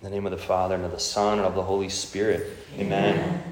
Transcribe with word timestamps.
In 0.00 0.08
the 0.08 0.14
name 0.14 0.24
of 0.24 0.32
the 0.32 0.38
Father, 0.38 0.76
and 0.76 0.84
of 0.86 0.92
the 0.92 0.98
Son, 0.98 1.36
and 1.36 1.46
of 1.46 1.54
the 1.54 1.62
Holy 1.62 1.90
Spirit. 1.90 2.56
Amen. 2.78 3.18
Amen. 3.18 3.42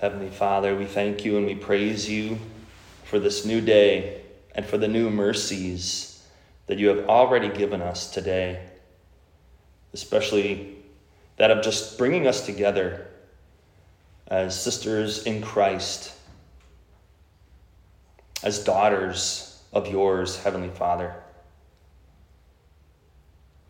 Heavenly 0.00 0.30
Father, 0.30 0.74
we 0.76 0.84
thank 0.84 1.24
you 1.24 1.36
and 1.36 1.46
we 1.46 1.54
praise 1.54 2.10
you 2.10 2.40
for 3.04 3.20
this 3.20 3.44
new 3.44 3.60
day 3.60 4.22
and 4.52 4.66
for 4.66 4.78
the 4.78 4.88
new 4.88 5.10
mercies 5.10 6.26
that 6.66 6.78
you 6.78 6.88
have 6.88 7.08
already 7.08 7.48
given 7.48 7.80
us 7.80 8.10
today, 8.10 8.64
especially 9.92 10.74
that 11.36 11.52
of 11.52 11.62
just 11.62 11.98
bringing 11.98 12.26
us 12.26 12.44
together 12.44 13.06
as 14.26 14.60
sisters 14.60 15.22
in 15.22 15.40
Christ, 15.40 16.14
as 18.42 18.64
daughters 18.64 19.62
of 19.72 19.86
yours, 19.86 20.42
Heavenly 20.42 20.70
Father. 20.70 21.21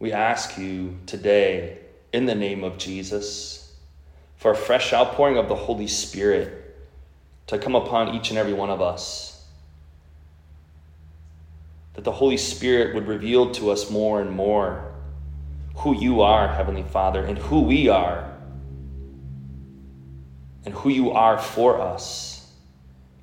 We 0.03 0.11
ask 0.11 0.59
you 0.59 0.99
today, 1.07 1.79
in 2.13 2.27
the 2.27 2.35
name 2.35 2.65
of 2.65 2.77
Jesus, 2.77 3.73
for 4.35 4.51
a 4.51 4.57
fresh 4.57 4.93
outpouring 4.93 5.39
of 5.39 5.49
the 5.49 5.55
Holy 5.55 5.87
Spirit 5.87 6.77
to 7.47 7.57
come 7.57 7.77
upon 7.77 8.17
each 8.17 8.31
and 8.31 8.37
every 8.37 8.53
one 8.53 8.69
of 8.69 8.83
us. 8.83 9.47
That 11.95 12.03
the 12.03 12.11
Holy 12.11 12.37
Spirit 12.37 12.97
would 12.97 13.07
reveal 13.07 13.53
to 13.53 13.71
us 13.71 13.93
more 13.93 14.21
and 14.21 14.33
more 14.33 14.93
who 15.77 15.97
you 15.97 16.23
are, 16.23 16.49
Heavenly 16.49 16.83
Father, 16.83 17.25
and 17.25 17.39
who 17.39 17.61
we 17.61 17.87
are, 17.87 18.29
and 20.65 20.75
who 20.75 20.89
you 20.89 21.13
are 21.13 21.39
for 21.39 21.81
us, 21.81 22.53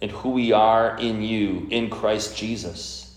and 0.01 0.11
who 0.11 0.29
we 0.29 0.53
are 0.53 0.97
in 0.97 1.23
you, 1.23 1.67
in 1.71 1.89
Christ 1.89 2.37
Jesus. 2.37 3.08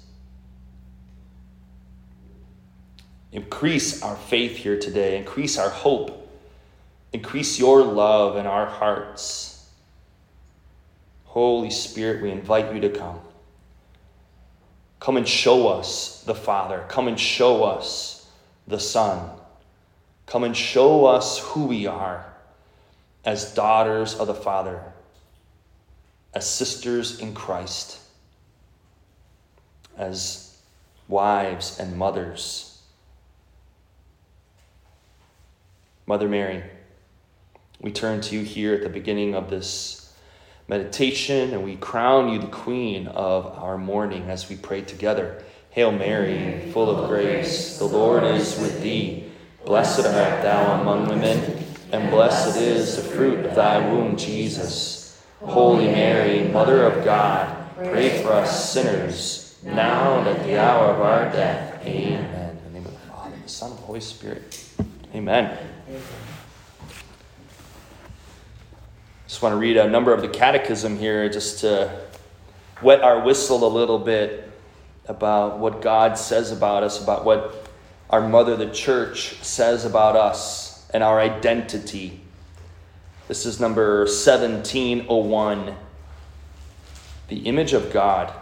Increase 3.33 4.03
our 4.03 4.17
faith 4.17 4.57
here 4.57 4.79
today. 4.79 5.17
Increase 5.17 5.57
our 5.59 5.71
hope. 5.71 6.29
Increase 7.15 7.59
your 7.59 7.83
love 7.83 8.37
in 8.37 8.47
our 8.47 8.67
hearts. 8.67 9.71
Holy 11.25 11.71
Spirit, 11.71 12.23
we 12.23 12.31
invite 12.31 12.75
you 12.75 12.81
to 12.83 12.91
come. 12.91 13.19
Come 15.01 15.17
and 15.17 15.27
show 15.27 15.69
us 15.69 16.23
the 16.27 16.35
Father. 16.35 16.85
Come 16.89 17.09
and 17.09 17.19
show 17.19 17.65
us 17.65 18.27
the 18.69 18.79
Son. 18.79 19.31
Come 20.27 20.45
and 20.45 20.57
show 20.57 21.07
us 21.07 21.39
who 21.39 21.65
we 21.67 21.87
are 21.87 22.27
as 23.25 23.55
daughters 23.55 24.15
of 24.15 24.27
the 24.27 24.35
Father, 24.35 24.83
as 26.35 26.49
sisters 26.49 27.19
in 27.19 27.35
Christ, 27.35 27.99
as 29.97 30.57
wives 31.09 31.79
and 31.79 31.97
mothers 31.97 32.72
Mother 36.07 36.29
Mary, 36.29 36.63
we 37.81 37.93
turn 37.93 38.21
to 38.23 38.37
you 38.37 38.45
here 38.45 38.75
at 38.75 38.83
the 38.83 38.89
beginning 38.89 39.35
of 39.35 39.51
this 39.51 40.15
meditation 40.69 41.53
and 41.53 41.65
we 41.65 41.77
crown 41.77 42.29
you 42.29 42.39
the 42.39 42.47
queen 42.47 43.07
of 43.09 43.47
our 43.59 43.79
morning 43.79 44.29
as 44.31 44.49
we 44.49 44.57
pray 44.57 44.81
together. 44.81 45.43
Hail 45.71 45.93
Mary, 45.93 46.71
full 46.73 46.91
of 46.91 47.09
grace, 47.09 47.79
the 47.79 47.85
Lord 47.85 48.25
is 48.25 48.59
with 48.59 48.83
thee. 48.83 49.25
Blessed 49.65 50.05
art 50.07 50.43
thou 50.43 50.81
among 50.81 51.09
women, 51.09 51.65
and 51.93 52.11
blessed 52.11 52.57
is 52.57 52.97
the 52.97 53.03
fruit 53.03 53.47
of 53.47 53.55
thy 53.55 53.79
womb, 53.91 54.17
Jesus. 54.17 55.23
Holy 55.41 55.87
Mary, 55.87 56.49
Mother 56.49 56.85
of 56.85 57.05
God, 57.05 57.75
pray 57.77 58.23
for 58.23 58.33
us 58.33 58.73
sinners, 58.73 59.57
now 59.63 60.19
and 60.19 60.29
at 60.29 60.45
the 60.45 60.61
hour 60.61 60.93
of 60.93 61.01
our 61.01 61.31
death. 61.33 61.81
Amen. 61.87 62.59
In 62.59 62.65
the 62.65 62.71
name 62.81 62.87
of 62.87 62.93
the 62.93 62.99
Father, 63.09 63.37
the 63.43 63.49
Son, 63.49 63.71
and 63.71 63.79
the 63.79 63.83
Holy 63.85 64.01
Spirit. 64.01 64.69
Amen. 65.15 65.57
Just 69.27 69.43
want 69.43 69.53
to 69.53 69.57
read 69.57 69.77
a 69.77 69.89
number 69.89 70.13
of 70.15 70.23
the 70.23 70.29
catechism 70.29 70.99
here 70.99 71.29
just 71.29 71.61
to 71.61 72.01
wet 72.83 73.03
our 73.03 73.21
whistle 73.21 73.67
a 73.67 73.69
little 73.69 73.99
bit 73.99 74.51
about 75.07 75.59
what 75.59 75.83
God 75.83 76.17
says 76.17 76.53
about 76.53 76.83
us, 76.83 77.03
about 77.03 77.25
what 77.25 77.69
our 78.09 78.27
mother, 78.27 78.57
the 78.57 78.71
church, 78.71 79.35
says 79.43 79.85
about 79.85 80.17
us 80.17 80.87
and 80.95 81.03
our 81.03 81.21
identity. 81.21 82.21
This 83.29 83.47
is 83.47 83.61
number 83.61 84.01
1701. 84.01 85.75
The 87.29 87.39
image 87.39 87.73
of 87.73 87.93
God. 87.93 88.33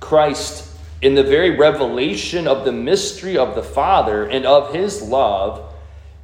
Christ, 0.00 0.68
in 1.02 1.14
the 1.14 1.24
very 1.24 1.56
revelation 1.56 2.46
of 2.46 2.64
the 2.64 2.72
mystery 2.72 3.36
of 3.36 3.54
the 3.54 3.62
Father 3.62 4.24
and 4.24 4.46
of 4.46 4.74
his 4.74 5.02
love, 5.02 5.72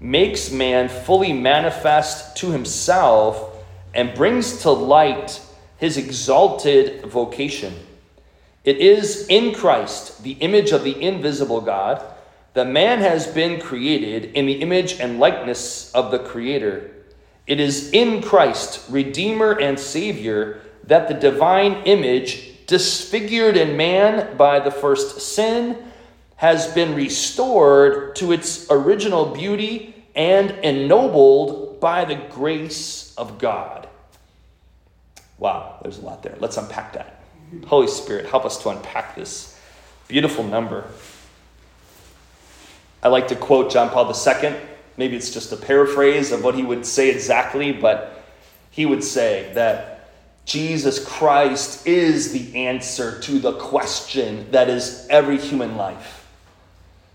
makes 0.03 0.51
man 0.51 0.89
fully 0.89 1.33
manifest 1.33 2.37
to 2.39 2.51
himself 2.51 3.57
and 3.95 4.15
brings 4.15 4.63
to 4.63 4.71
light 4.71 5.41
his 5.79 5.97
exalted 5.97 7.05
vocation. 7.07 7.75
It 8.65 8.79
is 8.79 9.27
in 9.29 9.55
Christ, 9.55 10.23
the 10.23 10.33
image 10.33 10.73
of 10.73 10.85
the 10.85 11.01
invisible 11.01 11.61
God, 11.61 12.03
that 12.55 12.69
man 12.69 13.01
has 13.01 13.27
been 13.27 13.61
created 13.61 14.35
in 14.35 14.47
the 14.47 14.61
image 14.61 15.01
and 15.01 15.19
likeness 15.19 15.91
of 15.93 16.11
the 16.11 16.19
Creator. 16.19 16.91
It 17.47 17.61
is 17.61 17.91
in 17.93 18.23
Christ, 18.23 18.89
Redeemer 18.91 19.53
and 19.53 19.79
Savior, 19.79 20.61
that 20.85 21.09
the 21.09 21.15
divine 21.15 21.83
image, 21.85 22.67
disfigured 22.67 23.57
in 23.57 23.77
man 23.77 24.37
by 24.37 24.61
the 24.61 24.71
first 24.71 25.21
sin, 25.21 25.77
has 26.43 26.67
been 26.75 26.93
restored 26.97 28.17
to 28.17 28.33
its 28.33 28.67
original 28.69 29.27
beauty 29.27 29.95
and 30.17 30.51
ennobled 30.65 31.79
by 31.79 32.05
the 32.05 32.17
grace 32.17 33.15
of 33.17 33.39
God. 33.39 33.89
Wow, 35.39 35.79
there's 35.83 35.99
a 35.99 36.01
lot 36.01 36.25
there. 36.25 36.35
Let's 36.41 36.57
unpack 36.57 36.95
that. 36.95 37.23
Holy 37.69 37.87
Spirit, 37.87 38.27
help 38.27 38.45
us 38.45 38.61
to 38.65 38.71
unpack 38.71 39.15
this 39.15 39.57
beautiful 40.09 40.43
number. 40.43 40.85
I 43.05 43.09
like 43.09 43.29
to 43.29 43.37
quote 43.37 43.71
John 43.71 43.91
Paul 43.91 44.13
II. 44.13 44.57
Maybe 44.97 45.15
it's 45.15 45.31
just 45.31 45.53
a 45.53 45.57
paraphrase 45.57 46.33
of 46.33 46.43
what 46.43 46.57
he 46.57 46.65
would 46.65 46.85
say 46.85 47.11
exactly, 47.11 47.71
but 47.71 48.21
he 48.73 48.85
would 48.85 49.05
say 49.05 49.53
that 49.55 50.11
Jesus 50.45 51.05
Christ 51.05 51.87
is 51.87 52.33
the 52.33 52.67
answer 52.67 53.21
to 53.21 53.39
the 53.39 53.53
question 53.53 54.51
that 54.51 54.69
is 54.69 55.07
every 55.09 55.39
human 55.39 55.77
life. 55.77 56.19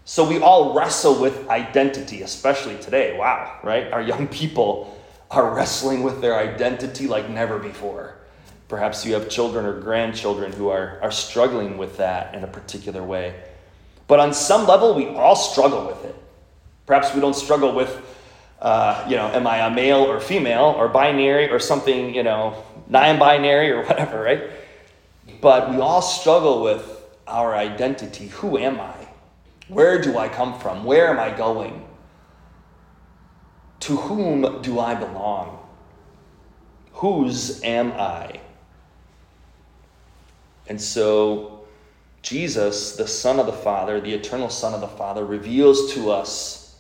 So 0.08 0.26
we 0.26 0.40
all 0.40 0.74
wrestle 0.74 1.20
with 1.20 1.50
identity, 1.50 2.22
especially 2.22 2.78
today. 2.78 3.18
Wow, 3.18 3.60
right? 3.62 3.92
Our 3.92 4.02
young 4.02 4.30
people 4.30 4.98
are 5.30 5.54
wrestling 5.54 6.02
with 6.02 6.22
their 6.22 6.40
identity 6.40 7.08
like 7.08 7.30
never 7.30 7.60
before. 7.60 8.16
Perhaps 8.70 9.06
you 9.06 9.16
have 9.16 9.28
children 9.28 9.66
or 9.66 9.78
grandchildren 9.82 10.54
who 10.54 10.70
are, 10.70 10.98
are 11.02 11.12
struggling 11.12 11.78
with 11.78 11.98
that 11.98 12.34
in 12.36 12.46
a 12.46 12.48
particular 12.48 13.04
way. 13.04 13.36
But 14.08 14.22
on 14.22 14.34
some 14.34 14.66
level, 14.66 14.96
we 14.96 15.08
all 15.10 15.36
struggle 15.36 15.86
with 15.86 16.06
it. 16.06 16.16
Perhaps 16.86 17.14
we 17.14 17.20
don't 17.20 17.36
struggle 17.36 17.76
with, 17.76 18.02
uh, 18.62 19.06
you 19.10 19.18
know, 19.18 19.28
am 19.28 19.46
I 19.46 19.58
a 19.58 19.70
male 19.70 20.10
or 20.10 20.22
female 20.22 20.74
or 20.78 20.88
binary 20.88 21.50
or 21.50 21.60
something, 21.60 22.16
you 22.16 22.24
know, 22.24 22.64
non 22.88 23.20
binary 23.20 23.72
or 23.72 23.84
whatever, 23.84 24.22
right? 24.22 24.44
But 25.42 25.70
we 25.70 25.82
all 25.82 26.02
struggle 26.02 26.64
with 26.64 27.04
our 27.28 27.54
identity. 27.54 28.28
Who 28.28 28.58
am 28.58 28.80
I? 28.80 29.07
Where 29.68 30.02
do 30.02 30.18
I 30.18 30.30
come 30.30 30.60
from? 30.60 30.84
Where 30.84 31.08
am 31.08 31.20
I 31.20 31.36
going? 31.36 31.86
To 33.82 33.98
whom 33.98 34.62
do 34.62 34.80
I 34.80 34.96
belong? 34.96 35.60
Whose 36.94 37.62
am 37.64 37.92
I? 37.94 38.40
And 40.68 40.82
so, 40.82 41.66
Jesus, 42.22 42.96
the 42.96 43.08
Son 43.08 43.40
of 43.40 43.46
the 43.46 43.54
Father, 43.54 44.02
the 44.02 44.14
eternal 44.14 44.50
Son 44.50 44.74
of 44.74 44.82
the 44.82 44.88
Father, 44.88 45.24
reveals 45.26 45.94
to 45.94 46.12
us 46.12 46.78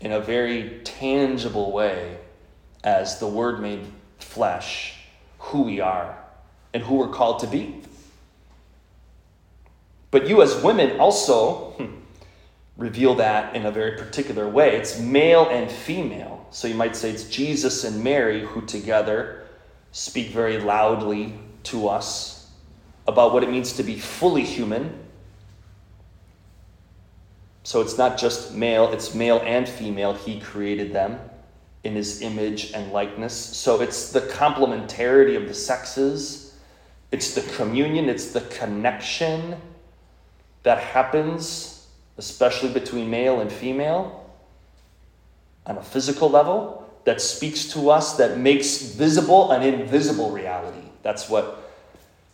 in 0.00 0.12
a 0.12 0.20
very 0.20 0.80
tangible 0.84 1.72
way, 1.72 2.18
as 2.82 3.18
the 3.18 3.26
Word 3.26 3.60
made 3.60 3.86
flesh, 4.18 4.94
who 5.38 5.62
we 5.62 5.80
are 5.80 6.18
and 6.72 6.82
who 6.82 6.96
we're 6.96 7.08
called 7.08 7.40
to 7.40 7.46
be. 7.46 7.82
But 10.10 10.26
you, 10.26 10.42
as 10.42 10.60
women, 10.62 10.98
also 10.98 11.72
hmm, 11.72 12.00
reveal 12.80 13.14
that 13.16 13.54
in 13.54 13.66
a 13.66 13.70
very 13.70 13.96
particular 13.96 14.48
way. 14.48 14.74
It's 14.74 14.98
male 14.98 15.48
and 15.50 15.70
female. 15.70 16.46
So 16.50 16.66
you 16.66 16.74
might 16.74 16.96
say 16.96 17.10
it's 17.10 17.24
Jesus 17.24 17.84
and 17.84 18.02
Mary 18.02 18.44
who 18.44 18.62
together 18.62 19.44
speak 19.92 20.30
very 20.30 20.58
loudly 20.58 21.38
to 21.64 21.88
us 21.88 22.50
about 23.06 23.32
what 23.32 23.42
it 23.42 23.50
means 23.50 23.74
to 23.74 23.82
be 23.82 23.98
fully 23.98 24.42
human. 24.42 24.98
So 27.62 27.80
it's 27.82 27.98
not 27.98 28.18
just 28.18 28.54
male, 28.54 28.90
it's 28.92 29.14
male 29.14 29.42
and 29.44 29.68
female. 29.68 30.14
He 30.14 30.40
created 30.40 30.92
them 30.92 31.20
in 31.84 31.94
his 31.94 32.22
image 32.22 32.72
and 32.72 32.92
likeness. 32.92 33.34
So 33.34 33.80
it's 33.80 34.10
the 34.10 34.20
complementarity 34.20 35.36
of 35.36 35.48
the 35.48 35.54
sexes, 35.54 36.58
it's 37.12 37.34
the 37.34 37.42
communion, 37.56 38.08
it's 38.08 38.32
the 38.32 38.42
connection 38.42 39.56
that 40.62 40.78
happens, 40.78 41.86
especially 42.18 42.72
between 42.72 43.10
male 43.10 43.40
and 43.40 43.50
female, 43.50 44.30
on 45.66 45.78
a 45.78 45.82
physical 45.82 46.28
level 46.28 46.88
that 47.04 47.20
speaks 47.20 47.64
to 47.72 47.90
us, 47.90 48.16
that 48.16 48.38
makes 48.38 48.82
visible 48.82 49.52
an 49.52 49.62
invisible 49.62 50.30
reality. 50.30 50.86
That's 51.02 51.28
what 51.28 51.70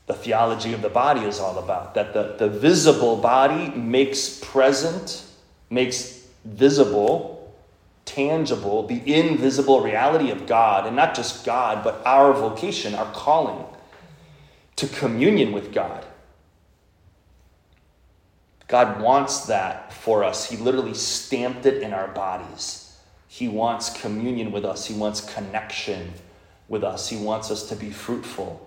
the 0.07 0.15
theology 0.15 0.73
of 0.73 0.83
the 0.83 0.89
body 0.89 1.23
is 1.23 1.39
all 1.39 1.59
about. 1.59 1.95
That 1.95 2.15
the, 2.15 2.37
the 2.39 2.49
visible 2.49 3.17
body 3.17 3.71
makes 3.71 4.41
present, 4.41 5.25
makes 5.71 6.27
visible, 6.45 7.55
tangible, 8.05 8.87
the 8.87 9.03
invisible 9.13 9.81
reality 9.81 10.31
of 10.31 10.47
God, 10.47 10.87
and 10.87 10.97
not 10.97 11.15
just 11.15 11.45
God, 11.45 11.85
but 11.85 12.03
our 12.07 12.33
vocation, 12.33 12.95
our 12.95 13.13
calling 13.13 13.65
to 14.77 14.87
communion 14.89 15.53
with 15.53 15.73
God. 15.73 16.05
God 18.69 19.01
wants 19.01 19.47
that 19.47 19.93
for 19.93 20.25
us. 20.25 20.49
He 20.49 20.57
literally 20.57 20.95
stamped 20.95 21.67
it 21.67 21.83
in 21.83 21.93
our 21.93 22.09
bodies. 22.09 22.99
He 23.29 23.49
wants 23.49 23.91
communion 24.01 24.51
with 24.51 24.65
us, 24.65 24.87
He 24.87 24.95
wants 24.95 25.21
connection 25.35 26.13
with 26.69 26.83
us, 26.83 27.09
He 27.09 27.17
wants 27.17 27.51
us 27.51 27.69
to 27.69 27.77
be 27.77 27.91
fruitful. 27.91 28.63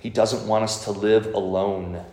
He 0.00 0.10
doesn't 0.10 0.46
want 0.46 0.64
us 0.64 0.84
to 0.84 0.92
live 0.92 1.34
alone. 1.34 2.04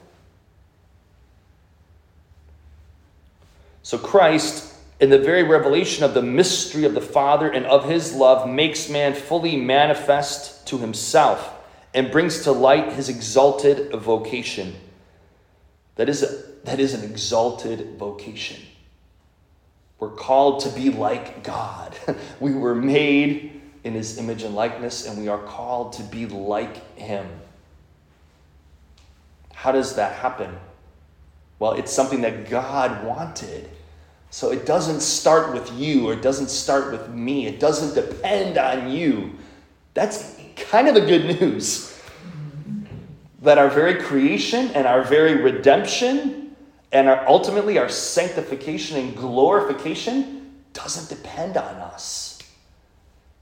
So, 3.81 3.97
Christ, 3.97 4.73
in 4.99 5.09
the 5.09 5.19
very 5.19 5.43
revelation 5.43 6.03
of 6.03 6.13
the 6.13 6.21
mystery 6.21 6.83
of 6.83 6.93
the 6.93 7.01
Father 7.01 7.49
and 7.49 7.65
of 7.65 7.89
his 7.89 8.13
love, 8.13 8.49
makes 8.49 8.89
man 8.89 9.13
fully 9.13 9.55
manifest 9.55 10.67
to 10.67 10.77
himself 10.77 11.56
and 11.97 12.11
brings 12.11 12.43
to 12.43 12.51
light 12.51 12.93
his 12.93 13.09
exalted 13.09 13.91
vocation. 13.91 14.75
That 15.95 16.07
is, 16.07 16.21
a, 16.21 16.43
that 16.65 16.79
is 16.79 16.93
an 16.93 17.03
exalted 17.03 17.97
vocation. 17.97 18.61
We're 19.97 20.11
called 20.11 20.59
to 20.59 20.69
be 20.69 20.91
like 20.91 21.43
God. 21.43 21.97
we 22.39 22.53
were 22.53 22.75
made 22.75 23.59
in 23.83 23.95
his 23.95 24.19
image 24.19 24.43
and 24.43 24.53
likeness, 24.53 25.07
and 25.07 25.19
we 25.19 25.27
are 25.27 25.39
called 25.39 25.93
to 25.93 26.03
be 26.03 26.27
like 26.27 26.95
him. 26.95 27.25
How 29.51 29.71
does 29.71 29.95
that 29.95 30.13
happen? 30.17 30.55
Well, 31.57 31.71
it's 31.71 31.91
something 31.91 32.21
that 32.21 32.47
God 32.47 33.03
wanted. 33.03 33.71
So 34.29 34.51
it 34.51 34.67
doesn't 34.67 34.99
start 34.99 35.51
with 35.51 35.73
you 35.73 36.09
or 36.09 36.13
it 36.13 36.21
doesn't 36.21 36.51
start 36.51 36.91
with 36.91 37.09
me. 37.09 37.47
It 37.47 37.59
doesn't 37.59 37.95
depend 37.95 38.59
on 38.59 38.91
you. 38.91 39.33
That's 39.95 40.37
kind 40.69 40.87
of 40.87 40.95
the 40.95 41.01
good 41.01 41.39
news. 41.39 41.93
That 43.41 43.57
our 43.57 43.69
very 43.69 44.01
creation 44.01 44.71
and 44.71 44.87
our 44.87 45.03
very 45.03 45.35
redemption 45.41 46.55
and 46.91 47.07
our, 47.07 47.27
ultimately 47.27 47.77
our 47.77 47.89
sanctification 47.89 48.97
and 48.97 49.15
glorification 49.15 50.63
doesn't 50.73 51.09
depend 51.15 51.57
on 51.57 51.75
us. 51.75 52.39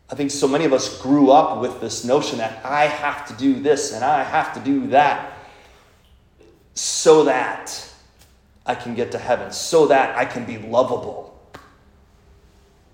I 0.10 0.16
think 0.16 0.32
so 0.32 0.48
many 0.48 0.66
of 0.66 0.74
us 0.74 1.02
grew 1.02 1.32
up 1.32 1.62
with 1.62 1.82
this 1.82 2.04
notion 2.04 2.38
that 2.38 2.64
I 2.64 2.86
have 2.86 3.28
to 3.28 3.34
do 3.34 3.60
this 3.60 3.94
and 3.94 4.04
I 4.04 4.24
have 4.24 4.54
to 4.54 4.60
do 4.60 4.88
that 4.88 5.34
so 6.76 7.24
that 7.24 7.88
I 8.66 8.76
can 8.76 8.96
get 8.96 9.12
to 9.14 9.18
heaven, 9.18 9.52
so 9.52 9.88
that 9.88 10.18
I 10.18 10.26
can 10.26 10.46
be 10.46 10.58
lovable. 10.58 11.40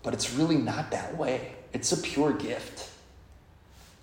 But 0.04 0.14
it's 0.14 0.34
really 0.34 0.58
not 0.58 0.92
that 0.92 1.18
way. 1.18 1.54
It's 1.74 1.92
a 1.92 1.98
pure 1.98 2.34
gift. 2.34 2.91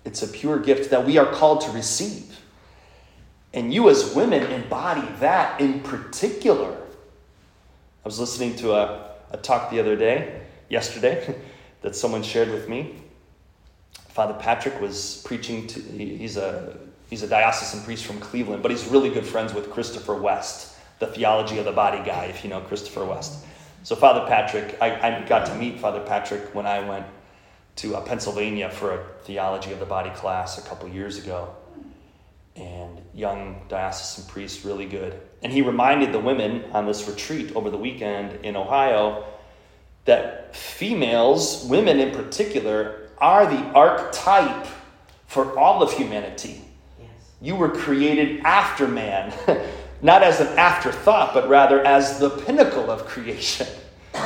It's 0.05 0.23
a 0.23 0.27
pure 0.27 0.59
gift 0.59 0.91
that 0.91 1.05
we 1.05 1.17
are 1.17 1.25
called 1.25 1.61
to 1.61 1.71
receive. 1.71 2.39
And 3.53 3.73
you, 3.73 3.89
as 3.89 4.13
women, 4.13 4.43
embody 4.43 5.07
that 5.19 5.59
in 5.59 5.81
particular. 5.81 6.71
I 6.71 8.07
was 8.07 8.19
listening 8.19 8.55
to 8.57 8.73
a, 8.73 9.11
a 9.31 9.37
talk 9.37 9.71
the 9.71 9.79
other 9.79 9.95
day, 9.95 10.41
yesterday, 10.69 11.35
that 11.81 11.95
someone 11.95 12.23
shared 12.23 12.49
with 12.49 12.69
me. 12.69 12.95
Father 14.09 14.33
Patrick 14.33 14.79
was 14.81 15.21
preaching 15.25 15.67
to, 15.67 15.79
he's 15.79 16.37
a, 16.37 16.77
he's 17.09 17.23
a 17.23 17.27
diocesan 17.27 17.81
priest 17.83 18.05
from 18.05 18.19
Cleveland, 18.19 18.61
but 18.61 18.71
he's 18.71 18.85
really 18.87 19.09
good 19.09 19.25
friends 19.25 19.53
with 19.53 19.71
Christopher 19.71 20.15
West, 20.15 20.75
the 20.99 21.07
theology 21.07 21.57
of 21.57 21.65
the 21.65 21.71
body 21.71 22.03
guy, 22.05 22.25
if 22.25 22.43
you 22.43 22.49
know 22.49 22.61
Christopher 22.61 23.05
West. 23.05 23.45
So, 23.83 23.95
Father 23.95 24.27
Patrick, 24.27 24.77
I, 24.81 25.21
I 25.21 25.27
got 25.27 25.45
to 25.47 25.55
meet 25.55 25.79
Father 25.79 26.01
Patrick 26.01 26.53
when 26.53 26.65
I 26.65 26.87
went 26.87 27.05
to 27.79 27.95
uh, 27.95 28.01
Pennsylvania 28.01 28.69
for 28.69 28.93
a 28.93 29.05
theology 29.23 29.71
of 29.71 29.79
the 29.79 29.85
body 29.85 30.09
class 30.09 30.57
a 30.57 30.61
couple 30.67 30.89
years 30.89 31.17
ago. 31.17 31.55
And 32.57 33.01
young 33.13 33.61
diocesan 33.69 34.25
priest, 34.25 34.65
really 34.65 34.85
good. 34.85 35.17
And 35.41 35.53
he 35.53 35.61
reminded 35.61 36.11
the 36.11 36.19
women 36.19 36.65
on 36.73 36.85
this 36.85 37.07
retreat 37.07 37.55
over 37.55 37.69
the 37.69 37.77
weekend 37.77 38.43
in 38.43 38.57
Ohio 38.57 39.23
that 40.03 40.53
females, 40.53 41.65
women 41.69 42.01
in 42.01 42.13
particular, 42.13 43.09
are 43.17 43.45
the 43.45 43.63
archetype 43.71 44.67
for 45.27 45.57
all 45.57 45.81
of 45.81 45.93
humanity. 45.93 46.61
Yes. 46.99 47.09
You 47.41 47.55
were 47.55 47.69
created 47.69 48.41
after 48.41 48.89
man, 48.89 49.33
not 50.01 50.21
as 50.21 50.41
an 50.41 50.47
afterthought, 50.57 51.33
but 51.33 51.47
rather 51.47 51.85
as 51.85 52.19
the 52.19 52.29
pinnacle 52.29 52.91
of 52.91 53.05
creation. 53.05 53.67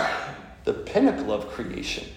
the 0.64 0.74
pinnacle 0.74 1.32
of 1.32 1.50
creation. 1.50 2.08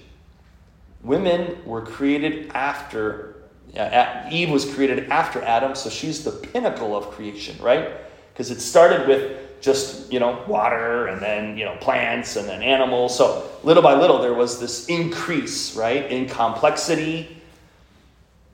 Women 1.06 1.64
were 1.64 1.82
created 1.82 2.50
after, 2.52 3.36
uh, 3.76 4.28
Eve 4.28 4.50
was 4.50 4.64
created 4.74 5.08
after 5.08 5.40
Adam, 5.40 5.76
so 5.76 5.88
she's 5.88 6.24
the 6.24 6.32
pinnacle 6.32 6.96
of 6.96 7.10
creation, 7.10 7.56
right? 7.62 7.92
Because 8.32 8.50
it 8.50 8.60
started 8.60 9.06
with 9.06 9.60
just, 9.60 10.12
you 10.12 10.18
know, 10.18 10.42
water 10.48 11.06
and 11.06 11.22
then, 11.22 11.56
you 11.56 11.64
know, 11.64 11.76
plants 11.76 12.34
and 12.34 12.48
then 12.48 12.60
animals. 12.60 13.16
So 13.16 13.48
little 13.62 13.84
by 13.84 13.94
little, 13.94 14.20
there 14.20 14.34
was 14.34 14.58
this 14.58 14.86
increase, 14.86 15.76
right, 15.76 16.10
in 16.10 16.28
complexity. 16.28 17.40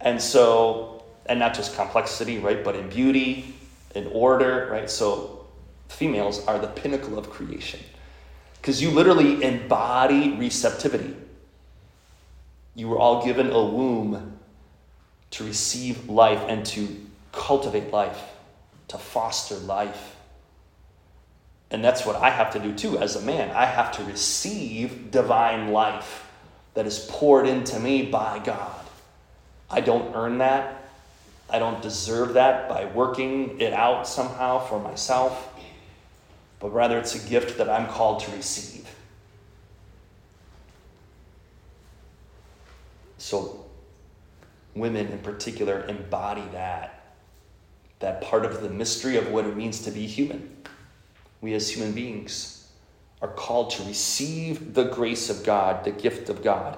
And 0.02 0.20
so, 0.20 1.04
and 1.24 1.38
not 1.38 1.54
just 1.54 1.74
complexity, 1.74 2.38
right, 2.38 2.62
but 2.62 2.76
in 2.76 2.90
beauty, 2.90 3.54
in 3.94 4.08
order, 4.08 4.68
right? 4.70 4.90
So 4.90 5.46
females 5.88 6.44
are 6.46 6.58
the 6.58 6.68
pinnacle 6.68 7.18
of 7.18 7.30
creation 7.30 7.80
because 8.60 8.82
you 8.82 8.90
literally 8.90 9.42
embody 9.42 10.36
receptivity. 10.36 11.16
You 12.74 12.88
were 12.88 12.98
all 12.98 13.24
given 13.24 13.50
a 13.50 13.64
womb 13.64 14.38
to 15.32 15.44
receive 15.44 16.08
life 16.08 16.42
and 16.48 16.64
to 16.66 17.04
cultivate 17.32 17.90
life, 17.92 18.22
to 18.88 18.98
foster 18.98 19.56
life. 19.56 20.16
And 21.70 21.82
that's 21.82 22.04
what 22.04 22.16
I 22.16 22.30
have 22.30 22.52
to 22.52 22.58
do 22.58 22.74
too 22.74 22.98
as 22.98 23.16
a 23.16 23.22
man. 23.22 23.50
I 23.50 23.64
have 23.64 23.92
to 23.92 24.04
receive 24.04 25.10
divine 25.10 25.72
life 25.72 26.28
that 26.74 26.86
is 26.86 27.06
poured 27.10 27.46
into 27.46 27.78
me 27.80 28.06
by 28.06 28.38
God. 28.38 28.80
I 29.70 29.80
don't 29.80 30.14
earn 30.14 30.38
that. 30.38 30.78
I 31.48 31.58
don't 31.58 31.82
deserve 31.82 32.34
that 32.34 32.68
by 32.68 32.86
working 32.86 33.60
it 33.60 33.72
out 33.72 34.06
somehow 34.06 34.58
for 34.58 34.80
myself, 34.80 35.50
but 36.60 36.70
rather 36.70 36.98
it's 36.98 37.14
a 37.14 37.28
gift 37.28 37.58
that 37.58 37.68
I'm 37.68 37.86
called 37.88 38.20
to 38.20 38.30
receive. 38.32 38.88
So, 43.32 43.64
women 44.74 45.06
in 45.06 45.20
particular 45.20 45.86
embody 45.86 46.44
that, 46.52 47.14
that 48.00 48.20
part 48.20 48.44
of 48.44 48.60
the 48.60 48.68
mystery 48.68 49.16
of 49.16 49.30
what 49.30 49.46
it 49.46 49.56
means 49.56 49.80
to 49.84 49.90
be 49.90 50.06
human. 50.06 50.54
We 51.40 51.54
as 51.54 51.70
human 51.70 51.92
beings 51.92 52.70
are 53.22 53.28
called 53.28 53.70
to 53.70 53.84
receive 53.84 54.74
the 54.74 54.84
grace 54.84 55.30
of 55.30 55.44
God, 55.44 55.82
the 55.82 55.92
gift 55.92 56.28
of 56.28 56.44
God. 56.44 56.76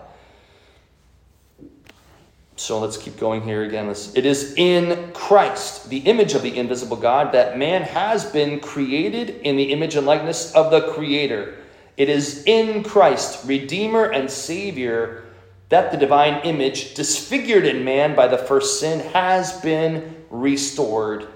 So 2.54 2.78
let's 2.78 2.99
keep 2.99 3.16
going 3.16 3.42
here 3.42 3.64
again. 3.64 3.88
It 3.88 4.25
is 4.25 4.54
in 4.56 5.11
Christ, 5.12 5.90
the 5.90 5.99
image 5.99 6.34
of 6.34 6.42
the 6.42 6.56
invisible 6.56 6.99
God, 6.99 7.32
that 7.32 7.58
man 7.58 7.82
has 7.82 8.25
been 8.25 8.61
created 8.61 9.40
in 9.42 9.56
the 9.56 9.73
image 9.73 9.96
and 9.96 10.06
likeness 10.06 10.54
of 10.54 10.70
the 10.70 10.92
Creator. 10.92 11.56
It 11.96 12.08
is 12.08 12.44
in 12.46 12.84
Christ, 12.84 13.44
Redeemer 13.44 14.04
and 14.04 14.30
Savior, 14.30 15.25
that 15.68 15.90
the 15.90 15.97
divine 15.97 16.42
image, 16.44 16.94
disfigured 16.94 17.64
in 17.64 17.85
man 17.85 18.14
by 18.14 18.28
the 18.28 18.38
first 18.38 18.80
sin, 18.80 19.00
has 19.12 19.61
been 19.61 20.25
restored 20.30 21.28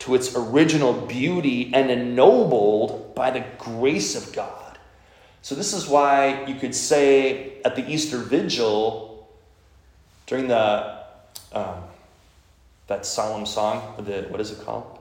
to 0.00 0.14
its 0.14 0.34
original 0.36 0.92
beauty 0.92 1.72
and 1.72 1.90
ennobled 1.90 3.14
by 3.14 3.30
the 3.30 3.44
grace 3.58 4.16
of 4.16 4.32
God. 4.34 4.78
So, 5.42 5.54
this 5.54 5.72
is 5.74 5.86
why 5.86 6.44
you 6.46 6.54
could 6.54 6.74
say 6.74 7.60
at 7.64 7.76
the 7.76 7.86
Easter 7.86 8.18
Vigil, 8.18 9.28
during 10.26 10.48
the 10.48 11.00
um, 11.52 11.84
that 12.86 13.06
solemn 13.06 13.46
song, 13.46 13.94
the 14.04 14.22
what 14.30 14.40
is 14.40 14.50
it 14.50 14.64
called? 14.64 14.98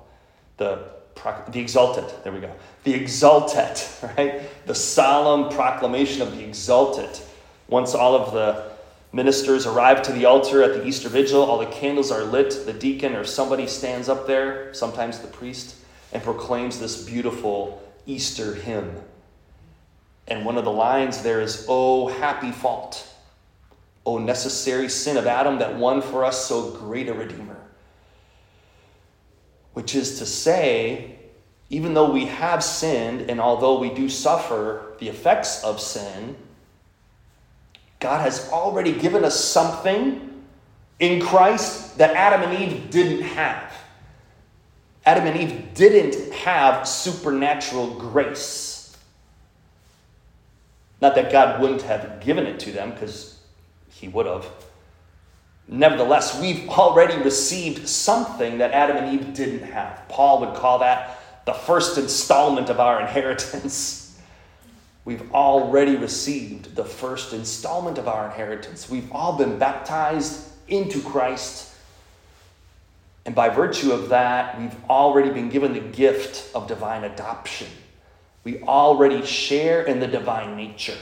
The 0.57 0.93
the 1.15 1.63
Exsultet. 1.63 2.23
There 2.23 2.33
we 2.33 2.39
go. 2.39 2.51
The 2.83 2.93
Exsultet, 2.93 4.01
right? 4.17 4.41
The 4.65 4.75
solemn 4.75 5.53
proclamation 5.53 6.21
of 6.21 6.35
the 6.35 6.43
Exsultet. 6.43 7.23
Once 7.67 7.93
all 7.93 8.15
of 8.15 8.33
the 8.33 8.72
Ministers 9.15 9.67
arrive 9.67 10.01
to 10.01 10.11
the 10.11 10.25
altar 10.25 10.63
at 10.63 10.73
the 10.73 10.87
Easter 10.87 11.07
Vigil. 11.07 11.43
All 11.43 11.59
the 11.59 11.67
candles 11.67 12.11
are 12.11 12.23
lit. 12.23 12.65
The 12.65 12.73
deacon 12.73 13.13
or 13.13 13.23
somebody 13.23 13.67
stands 13.67 14.09
up 14.09 14.25
there, 14.25 14.73
sometimes 14.73 15.19
the 15.19 15.27
priest, 15.27 15.75
and 16.11 16.23
proclaims 16.23 16.79
this 16.79 17.05
beautiful 17.05 17.81
Easter 18.07 18.55
hymn. 18.55 18.99
And 20.27 20.43
one 20.43 20.57
of 20.57 20.65
the 20.65 20.71
lines 20.71 21.21
there 21.21 21.41
is, 21.41 21.67
Oh, 21.69 22.07
happy 22.07 22.51
fault. 22.51 23.07
Oh, 24.03 24.17
necessary 24.17 24.89
sin 24.89 25.15
of 25.15 25.27
Adam 25.27 25.59
that 25.59 25.77
won 25.77 26.01
for 26.01 26.25
us 26.25 26.47
so 26.47 26.71
great 26.71 27.07
a 27.07 27.13
Redeemer. 27.13 27.57
Which 29.73 29.93
is 29.93 30.17
to 30.19 30.25
say, 30.25 31.19
even 31.69 31.93
though 31.93 32.11
we 32.11 32.25
have 32.25 32.63
sinned 32.63 33.29
and 33.29 33.39
although 33.39 33.77
we 33.77 33.93
do 33.93 34.09
suffer 34.09 34.95
the 34.99 35.09
effects 35.09 35.63
of 35.63 35.79
sin, 35.79 36.35
God 38.03 38.21
has 38.21 38.49
already 38.51 38.91
given 38.91 39.23
us 39.23 39.41
something 39.43 40.43
in 40.99 41.21
Christ 41.21 41.97
that 41.97 42.13
Adam 42.15 42.51
and 42.51 42.61
Eve 42.61 42.91
didn't 42.91 43.21
have. 43.21 43.73
Adam 45.05 45.25
and 45.25 45.39
Eve 45.39 45.73
didn't 45.73 46.33
have 46.33 46.85
supernatural 46.85 47.95
grace. 47.95 48.95
Not 51.01 51.15
that 51.15 51.31
God 51.31 51.61
wouldn't 51.61 51.81
have 51.83 52.21
given 52.21 52.45
it 52.45 52.59
to 52.61 52.73
them, 52.73 52.91
because 52.91 53.39
He 53.89 54.09
would 54.09 54.25
have. 54.25 54.45
Nevertheless, 55.69 56.39
we've 56.41 56.67
already 56.69 57.15
received 57.23 57.87
something 57.87 58.57
that 58.57 58.71
Adam 58.71 58.97
and 58.97 59.17
Eve 59.17 59.33
didn't 59.33 59.63
have. 59.63 60.01
Paul 60.09 60.41
would 60.41 60.55
call 60.55 60.79
that 60.79 61.19
the 61.45 61.53
first 61.53 61.97
installment 61.97 62.69
of 62.69 62.81
our 62.81 62.99
inheritance. 63.07 64.02
We've 65.05 65.33
already 65.33 65.95
received 65.95 66.75
the 66.75 66.85
first 66.85 67.33
installment 67.33 67.97
of 67.97 68.07
our 68.07 68.25
inheritance. 68.27 68.89
We've 68.89 69.11
all 69.11 69.37
been 69.37 69.59
baptized 69.59 70.49
into 70.67 71.01
Christ. 71.01 71.73
And 73.25 73.35
by 73.35 73.49
virtue 73.49 73.91
of 73.91 74.09
that, 74.09 74.59
we've 74.59 74.75
already 74.89 75.29
been 75.29 75.49
given 75.49 75.73
the 75.73 75.79
gift 75.79 76.53
of 76.55 76.67
divine 76.67 77.03
adoption. 77.03 77.67
We 78.43 78.61
already 78.61 79.25
share 79.25 79.83
in 79.83 79.99
the 79.99 80.07
divine 80.07 80.55
nature 80.55 80.97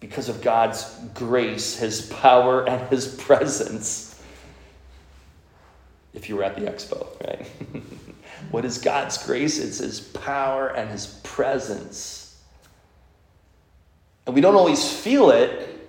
because 0.00 0.28
of 0.28 0.42
God's 0.42 0.84
grace, 1.14 1.76
His 1.76 2.02
power, 2.02 2.66
and 2.68 2.88
His 2.88 3.14
presence. 3.16 4.07
If 6.14 6.28
you 6.28 6.36
were 6.36 6.44
at 6.44 6.56
the 6.56 6.62
expo, 6.62 7.06
right? 7.26 7.46
what 8.50 8.64
is 8.64 8.78
God's 8.78 9.24
grace? 9.24 9.58
It's 9.58 9.78
His 9.78 10.00
power 10.00 10.68
and 10.68 10.90
His 10.90 11.06
presence. 11.22 12.42
And 14.26 14.34
we 14.34 14.40
don't 14.40 14.56
always 14.56 14.92
feel 14.92 15.30
it, 15.30 15.88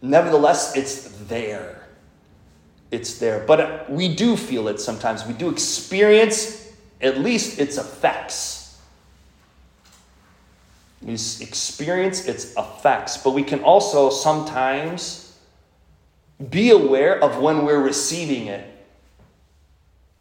nevertheless, 0.00 0.76
it's 0.76 1.08
there. 1.26 1.86
It's 2.90 3.18
there. 3.18 3.44
But 3.46 3.90
we 3.90 4.14
do 4.14 4.36
feel 4.36 4.68
it 4.68 4.80
sometimes. 4.80 5.26
We 5.26 5.34
do 5.34 5.50
experience 5.50 6.72
at 7.00 7.18
least 7.18 7.58
its 7.58 7.76
effects. 7.76 8.80
We 11.02 11.12
experience 11.12 12.26
its 12.26 12.54
effects, 12.56 13.18
but 13.18 13.32
we 13.32 13.42
can 13.42 13.62
also 13.62 14.08
sometimes 14.08 15.36
be 16.50 16.70
aware 16.70 17.22
of 17.22 17.38
when 17.38 17.64
we're 17.64 17.82
receiving 17.82 18.46
it. 18.46 18.73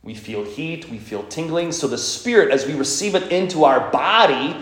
We 0.03 0.13
feel 0.13 0.43
heat, 0.43 0.89
we 0.89 0.98
feel 0.98 1.24
tingling. 1.24 1.72
So 1.72 1.88
the 1.88 1.98
Spirit, 1.98 2.51
as 2.51 2.65
we 2.65 2.75
receive 2.75 3.15
it 3.15 3.31
into 3.31 3.63
our 3.63 3.89
body, 3.89 4.55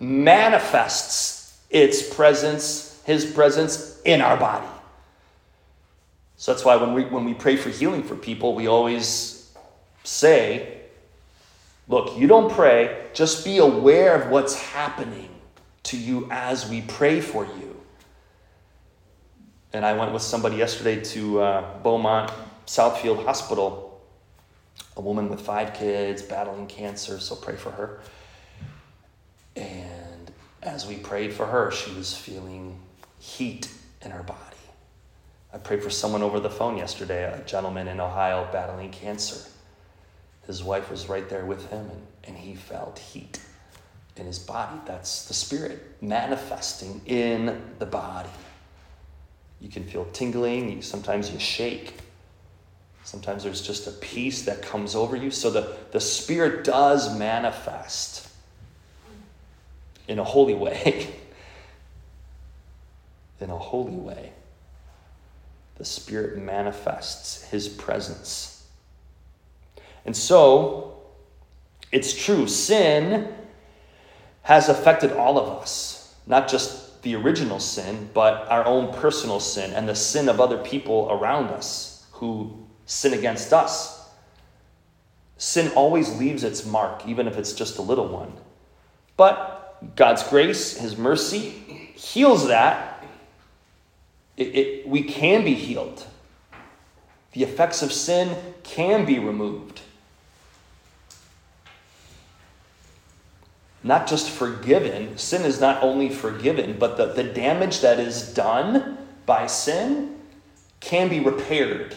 manifests 0.00 1.60
its 1.70 2.14
presence, 2.14 3.00
His 3.04 3.24
presence 3.24 4.00
in 4.04 4.20
our 4.20 4.36
body. 4.36 4.66
So 6.36 6.52
that's 6.52 6.64
why 6.64 6.76
when 6.76 6.94
we, 6.94 7.04
when 7.04 7.24
we 7.24 7.34
pray 7.34 7.56
for 7.56 7.68
healing 7.70 8.02
for 8.02 8.14
people, 8.14 8.54
we 8.54 8.66
always 8.66 9.52
say, 10.04 10.82
look, 11.88 12.18
you 12.18 12.26
don't 12.26 12.50
pray, 12.52 13.06
just 13.12 13.44
be 13.44 13.58
aware 13.58 14.20
of 14.20 14.30
what's 14.30 14.60
happening 14.60 15.28
to 15.84 15.96
you 15.96 16.28
as 16.30 16.68
we 16.68 16.82
pray 16.82 17.20
for 17.20 17.44
you. 17.44 17.76
And 19.72 19.84
I 19.84 19.92
went 19.94 20.12
with 20.12 20.22
somebody 20.22 20.56
yesterday 20.56 21.02
to 21.04 21.40
uh, 21.40 21.78
Beaumont 21.82 22.32
Southfield 22.66 23.24
Hospital, 23.24 23.87
a 24.98 25.00
woman 25.00 25.28
with 25.28 25.40
five 25.40 25.72
kids 25.74 26.22
battling 26.22 26.66
cancer, 26.66 27.18
so 27.20 27.36
pray 27.36 27.56
for 27.56 27.70
her. 27.70 28.00
And 29.56 30.30
as 30.62 30.86
we 30.86 30.96
prayed 30.96 31.32
for 31.32 31.46
her, 31.46 31.70
she 31.70 31.92
was 31.94 32.16
feeling 32.16 32.80
heat 33.18 33.70
in 34.02 34.10
her 34.10 34.22
body. 34.22 34.38
I 35.52 35.58
prayed 35.58 35.82
for 35.82 35.90
someone 35.90 36.22
over 36.22 36.40
the 36.40 36.50
phone 36.50 36.76
yesterday, 36.76 37.24
a 37.24 37.42
gentleman 37.44 37.88
in 37.88 38.00
Ohio 38.00 38.48
battling 38.52 38.90
cancer. 38.90 39.48
His 40.46 40.62
wife 40.62 40.90
was 40.90 41.08
right 41.08 41.28
there 41.28 41.44
with 41.46 41.70
him, 41.70 41.88
and, 41.90 42.06
and 42.24 42.36
he 42.36 42.54
felt 42.54 42.98
heat 42.98 43.40
in 44.16 44.26
his 44.26 44.38
body. 44.38 44.80
That's 44.84 45.26
the 45.26 45.34
Spirit 45.34 45.96
manifesting 46.02 47.00
in 47.06 47.62
the 47.78 47.86
body. 47.86 48.28
You 49.60 49.68
can 49.68 49.84
feel 49.84 50.06
tingling, 50.12 50.70
you, 50.70 50.82
sometimes 50.82 51.30
you 51.30 51.38
shake. 51.38 51.94
Sometimes 53.08 53.42
there's 53.42 53.62
just 53.62 53.86
a 53.86 53.90
peace 53.90 54.42
that 54.42 54.60
comes 54.60 54.94
over 54.94 55.16
you. 55.16 55.30
So 55.30 55.48
the, 55.48 55.78
the 55.92 56.00
Spirit 56.00 56.62
does 56.62 57.18
manifest 57.18 58.28
in 60.06 60.18
a 60.18 60.24
holy 60.24 60.52
way. 60.52 61.08
in 63.40 63.48
a 63.48 63.56
holy 63.56 63.96
way. 63.96 64.34
The 65.76 65.86
Spirit 65.86 66.36
manifests 66.36 67.44
His 67.44 67.66
presence. 67.66 68.62
And 70.04 70.14
so, 70.14 70.98
it's 71.90 72.12
true, 72.12 72.46
sin 72.46 73.32
has 74.42 74.68
affected 74.68 75.12
all 75.12 75.38
of 75.38 75.62
us, 75.62 76.14
not 76.26 76.46
just 76.46 77.00
the 77.00 77.14
original 77.14 77.58
sin, 77.58 78.10
but 78.12 78.46
our 78.50 78.66
own 78.66 78.92
personal 78.92 79.40
sin 79.40 79.72
and 79.72 79.88
the 79.88 79.94
sin 79.94 80.28
of 80.28 80.42
other 80.42 80.58
people 80.58 81.08
around 81.10 81.46
us 81.46 82.04
who 82.12 82.67
sin 82.88 83.14
against 83.14 83.52
us. 83.52 84.10
Sin 85.36 85.70
always 85.76 86.18
leaves 86.18 86.42
its 86.42 86.66
mark, 86.66 87.06
even 87.06 87.28
if 87.28 87.38
it's 87.38 87.52
just 87.52 87.78
a 87.78 87.82
little 87.82 88.08
one. 88.08 88.32
But 89.16 89.76
God's 89.94 90.24
grace, 90.24 90.76
His 90.76 90.96
mercy, 90.96 91.50
heals 91.94 92.48
that. 92.48 93.04
It, 94.36 94.54
it, 94.56 94.88
we 94.88 95.04
can 95.04 95.44
be 95.44 95.54
healed. 95.54 96.04
The 97.32 97.44
effects 97.44 97.82
of 97.82 97.92
sin 97.92 98.36
can 98.64 99.04
be 99.04 99.20
removed. 99.20 99.82
not 103.82 104.06
just 104.06 104.30
forgiven. 104.30 105.16
Sin 105.16 105.42
is 105.42 105.60
not 105.60 105.82
only 105.82 106.08
forgiven, 106.08 106.76
but 106.78 106.96
the, 106.96 107.06
the 107.06 107.24
damage 107.24 107.80
that 107.80 107.98
is 107.98 108.34
done 108.34 108.98
by 109.24 109.46
sin 109.46 110.16
can 110.80 111.08
be 111.08 111.20
repaired. 111.20 111.96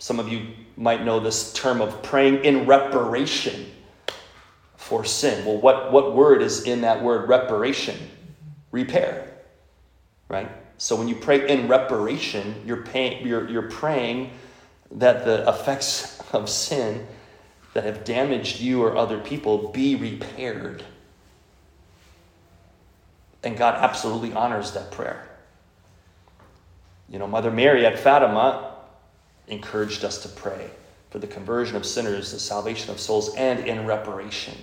Some 0.00 0.18
of 0.18 0.30
you 0.30 0.46
might 0.78 1.04
know 1.04 1.20
this 1.20 1.52
term 1.52 1.82
of 1.82 2.02
praying 2.02 2.42
in 2.42 2.66
reparation 2.66 3.70
for 4.74 5.04
sin. 5.04 5.44
Well, 5.44 5.58
what, 5.58 5.92
what 5.92 6.14
word 6.14 6.40
is 6.40 6.62
in 6.62 6.80
that 6.80 7.02
word 7.02 7.28
reparation? 7.28 7.96
Repair, 8.72 9.30
right? 10.28 10.50
So 10.78 10.96
when 10.96 11.06
you 11.06 11.16
pray 11.16 11.46
in 11.46 11.68
reparation, 11.68 12.62
you're, 12.64 12.82
you're, 12.94 13.46
you're 13.50 13.70
praying 13.70 14.30
that 14.92 15.26
the 15.26 15.46
effects 15.46 16.18
of 16.32 16.48
sin 16.48 17.06
that 17.74 17.84
have 17.84 18.02
damaged 18.02 18.58
you 18.58 18.82
or 18.82 18.96
other 18.96 19.18
people 19.18 19.68
be 19.68 19.96
repaired. 19.96 20.82
And 23.42 23.54
God 23.54 23.74
absolutely 23.74 24.32
honors 24.32 24.72
that 24.72 24.92
prayer. 24.92 25.28
You 27.10 27.18
know, 27.18 27.26
Mother 27.26 27.50
Mary 27.50 27.84
at 27.84 27.98
Fatima 27.98 28.69
encouraged 29.50 30.04
us 30.04 30.22
to 30.22 30.28
pray 30.28 30.70
for 31.10 31.18
the 31.18 31.26
conversion 31.26 31.76
of 31.76 31.84
sinners, 31.84 32.32
the 32.32 32.38
salvation 32.38 32.90
of 32.90 33.00
souls, 33.00 33.34
and 33.34 33.60
in 33.60 33.86
reparation 33.86 34.56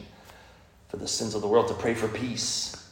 for 0.89 0.97
the 0.97 1.07
sins 1.07 1.35
of 1.35 1.41
the 1.41 1.47
world, 1.47 1.67
to 1.67 1.73
pray 1.73 1.93
for 1.93 2.07
peace. 2.07 2.89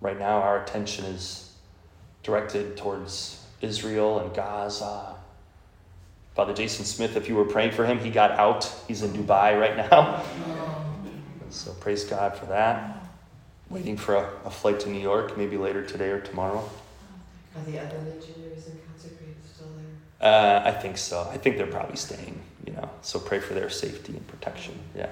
Right 0.00 0.18
now, 0.18 0.42
our 0.42 0.62
attention 0.62 1.04
is 1.06 1.52
directed 2.22 2.76
towards 2.76 3.42
Israel 3.60 4.18
and 4.18 4.34
Gaza 4.34 5.16
Father 6.38 6.54
Jason 6.54 6.84
Smith, 6.84 7.16
if 7.16 7.28
you 7.28 7.34
were 7.34 7.46
praying 7.46 7.72
for 7.72 7.84
him, 7.84 7.98
he 7.98 8.10
got 8.10 8.30
out. 8.30 8.72
He's 8.86 9.02
in 9.02 9.10
Dubai 9.10 9.58
right 9.58 9.76
now. 9.76 10.22
So 11.50 11.72
praise 11.72 12.04
God 12.04 12.36
for 12.36 12.44
that. 12.46 13.08
Waiting 13.70 13.96
for 13.96 14.14
a, 14.14 14.30
a 14.44 14.50
flight 14.50 14.78
to 14.80 14.90
New 14.90 15.00
York, 15.00 15.36
maybe 15.38 15.56
later 15.56 15.82
today 15.82 16.10
or 16.10 16.20
tomorrow. 16.20 16.62
Are 17.56 17.64
the 17.64 17.80
other 17.80 17.98
legionaries 18.00 18.66
there? 18.66 18.87
Uh, 20.20 20.62
I 20.64 20.72
think 20.72 20.98
so. 20.98 21.28
I 21.32 21.36
think 21.36 21.56
they're 21.56 21.66
probably 21.66 21.96
staying, 21.96 22.40
you 22.66 22.72
know. 22.72 22.90
So 23.02 23.20
pray 23.20 23.38
for 23.38 23.54
their 23.54 23.70
safety 23.70 24.14
and 24.14 24.26
protection. 24.26 24.78
Yeah. 24.96 25.10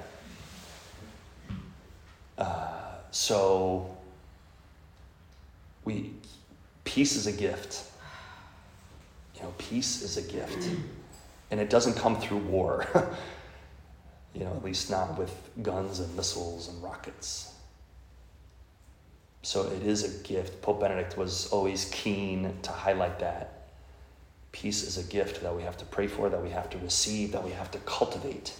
Uh, 2.36 2.94
so 3.10 3.96
we 5.84 6.12
peace 6.84 7.16
is 7.16 7.26
a 7.26 7.32
gift. 7.32 7.84
You 9.36 9.42
know, 9.42 9.54
peace 9.58 10.02
is 10.02 10.16
a 10.16 10.22
gift 10.22 10.68
and 11.50 11.60
it 11.60 11.70
doesn't 11.70 11.94
come 11.94 12.20
through 12.20 12.38
war. 12.38 12.86
You 14.34 14.44
know, 14.44 14.52
at 14.52 14.62
least 14.62 14.90
not 14.90 15.16
with 15.16 15.32
guns 15.62 15.98
and 15.98 16.14
missiles 16.14 16.68
and 16.68 16.82
rockets. 16.82 17.54
So 19.40 19.62
it 19.70 19.82
is 19.82 20.04
a 20.04 20.22
gift. 20.28 20.60
Pope 20.60 20.80
Benedict 20.80 21.16
was 21.16 21.46
always 21.46 21.86
keen 21.86 22.52
to 22.60 22.70
highlight 22.70 23.18
that. 23.20 23.55
Peace 24.56 24.84
is 24.84 24.96
a 24.96 25.02
gift 25.02 25.42
that 25.42 25.54
we 25.54 25.62
have 25.64 25.76
to 25.76 25.84
pray 25.84 26.06
for, 26.06 26.30
that 26.30 26.42
we 26.42 26.48
have 26.48 26.70
to 26.70 26.78
receive, 26.78 27.32
that 27.32 27.44
we 27.44 27.50
have 27.50 27.70
to 27.70 27.78
cultivate. 27.80 28.54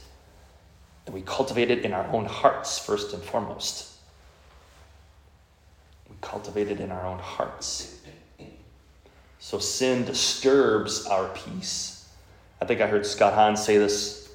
And 1.07 1.15
we 1.15 1.23
cultivate 1.23 1.71
it 1.71 1.87
in 1.87 1.95
our 1.95 2.07
own 2.09 2.27
hearts, 2.27 2.79
first 2.79 3.15
and 3.15 3.23
foremost. 3.23 3.95
We 6.11 6.17
cultivate 6.21 6.69
it 6.69 6.81
in 6.81 6.93
our 6.93 7.07
own 7.07 7.19
hearts. 7.19 7.99
So 9.39 9.59
sin 9.59 10.05
disturbs 10.05 11.07
our 11.07 11.31
peace. 11.31 12.07
I 12.61 12.67
think 12.67 12.83
I 12.83 12.89
heard 12.89 13.07
Scott 13.07 13.33
Hahn 13.33 13.57
say 13.57 13.79
this 13.79 14.31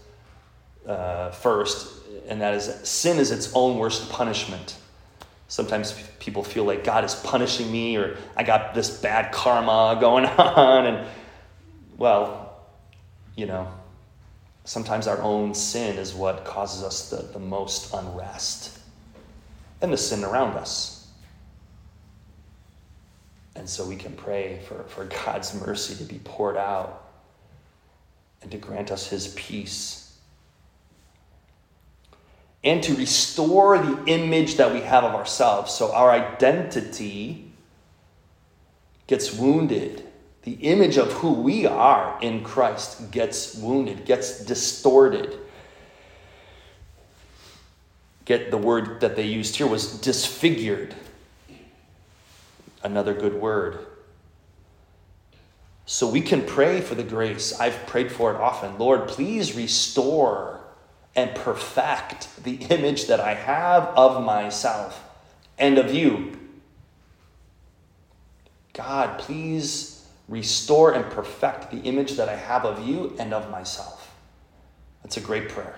uh, 0.87 1.29
first, 1.29 1.93
and 2.27 2.41
that 2.41 2.55
is 2.55 2.73
sin 2.89 3.19
is 3.19 3.29
its 3.29 3.51
own 3.53 3.77
worst 3.77 4.09
punishment. 4.09 4.77
Sometimes 5.47 5.93
people 6.17 6.43
feel 6.43 6.63
like 6.63 6.83
God 6.83 7.03
is 7.03 7.13
punishing 7.13 7.71
me, 7.71 7.97
or 7.97 8.17
I 8.35 8.41
got 8.41 8.73
this 8.73 8.89
bad 8.99 9.31
karma 9.31 9.95
going 10.01 10.25
on, 10.25 10.87
and 10.87 11.07
well, 12.01 12.55
you 13.35 13.45
know, 13.45 13.67
sometimes 14.63 15.05
our 15.05 15.21
own 15.21 15.53
sin 15.53 15.97
is 15.97 16.15
what 16.15 16.43
causes 16.45 16.83
us 16.83 17.11
the, 17.11 17.17
the 17.17 17.37
most 17.37 17.93
unrest 17.93 18.79
and 19.83 19.93
the 19.93 19.97
sin 19.97 20.23
around 20.23 20.57
us. 20.57 21.07
And 23.55 23.69
so 23.69 23.85
we 23.85 23.95
can 23.95 24.13
pray 24.13 24.61
for, 24.67 24.81
for 24.85 25.05
God's 25.05 25.53
mercy 25.61 25.93
to 25.93 26.03
be 26.03 26.17
poured 26.23 26.57
out 26.57 27.07
and 28.41 28.49
to 28.49 28.57
grant 28.57 28.89
us 28.89 29.07
his 29.07 29.27
peace. 29.35 30.17
And 32.63 32.81
to 32.81 32.95
restore 32.95 33.77
the 33.77 34.05
image 34.07 34.55
that 34.55 34.73
we 34.73 34.81
have 34.81 35.03
of 35.03 35.13
ourselves. 35.13 35.71
So 35.71 35.93
our 35.93 36.09
identity 36.09 37.51
gets 39.05 39.31
wounded. 39.31 40.10
The 40.43 40.53
image 40.53 40.97
of 40.97 41.11
who 41.13 41.33
we 41.33 41.65
are 41.65 42.17
in 42.21 42.43
Christ 42.43 43.11
gets 43.11 43.55
wounded, 43.55 44.05
gets 44.05 44.43
distorted. 44.43 45.37
Get 48.25 48.49
the 48.49 48.57
word 48.57 49.01
that 49.01 49.15
they 49.15 49.25
used 49.25 49.55
here 49.55 49.67
was 49.67 49.99
disfigured 49.99 50.95
another 52.83 53.13
good 53.13 53.35
word. 53.35 53.85
So 55.85 56.09
we 56.09 56.21
can 56.21 56.43
pray 56.45 56.81
for 56.81 56.95
the 56.95 57.03
grace. 57.03 57.59
I've 57.59 57.85
prayed 57.85 58.11
for 58.11 58.33
it 58.33 58.37
often. 58.37 58.77
Lord, 58.77 59.07
please 59.07 59.55
restore 59.55 60.61
and 61.15 61.35
perfect 61.35 62.43
the 62.43 62.55
image 62.55 63.07
that 63.07 63.19
I 63.19 63.33
have 63.33 63.87
of 63.95 64.23
myself 64.23 65.03
and 65.59 65.77
of 65.77 65.93
you. 65.93 66.39
God, 68.73 69.19
please 69.19 70.00
restore 70.27 70.93
and 70.93 71.09
perfect 71.11 71.71
the 71.71 71.79
image 71.79 72.13
that 72.13 72.29
I 72.29 72.35
have 72.35 72.65
of 72.65 72.87
you 72.87 73.15
and 73.19 73.33
of 73.33 73.49
myself. 73.49 74.15
That's 75.03 75.17
a 75.17 75.21
great 75.21 75.49
prayer. 75.49 75.77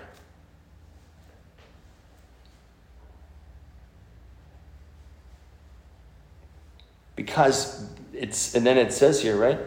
Because 7.16 7.88
it's, 8.12 8.54
and 8.54 8.66
then 8.66 8.78
it 8.78 8.92
says 8.92 9.22
here, 9.22 9.36
right? 9.36 9.58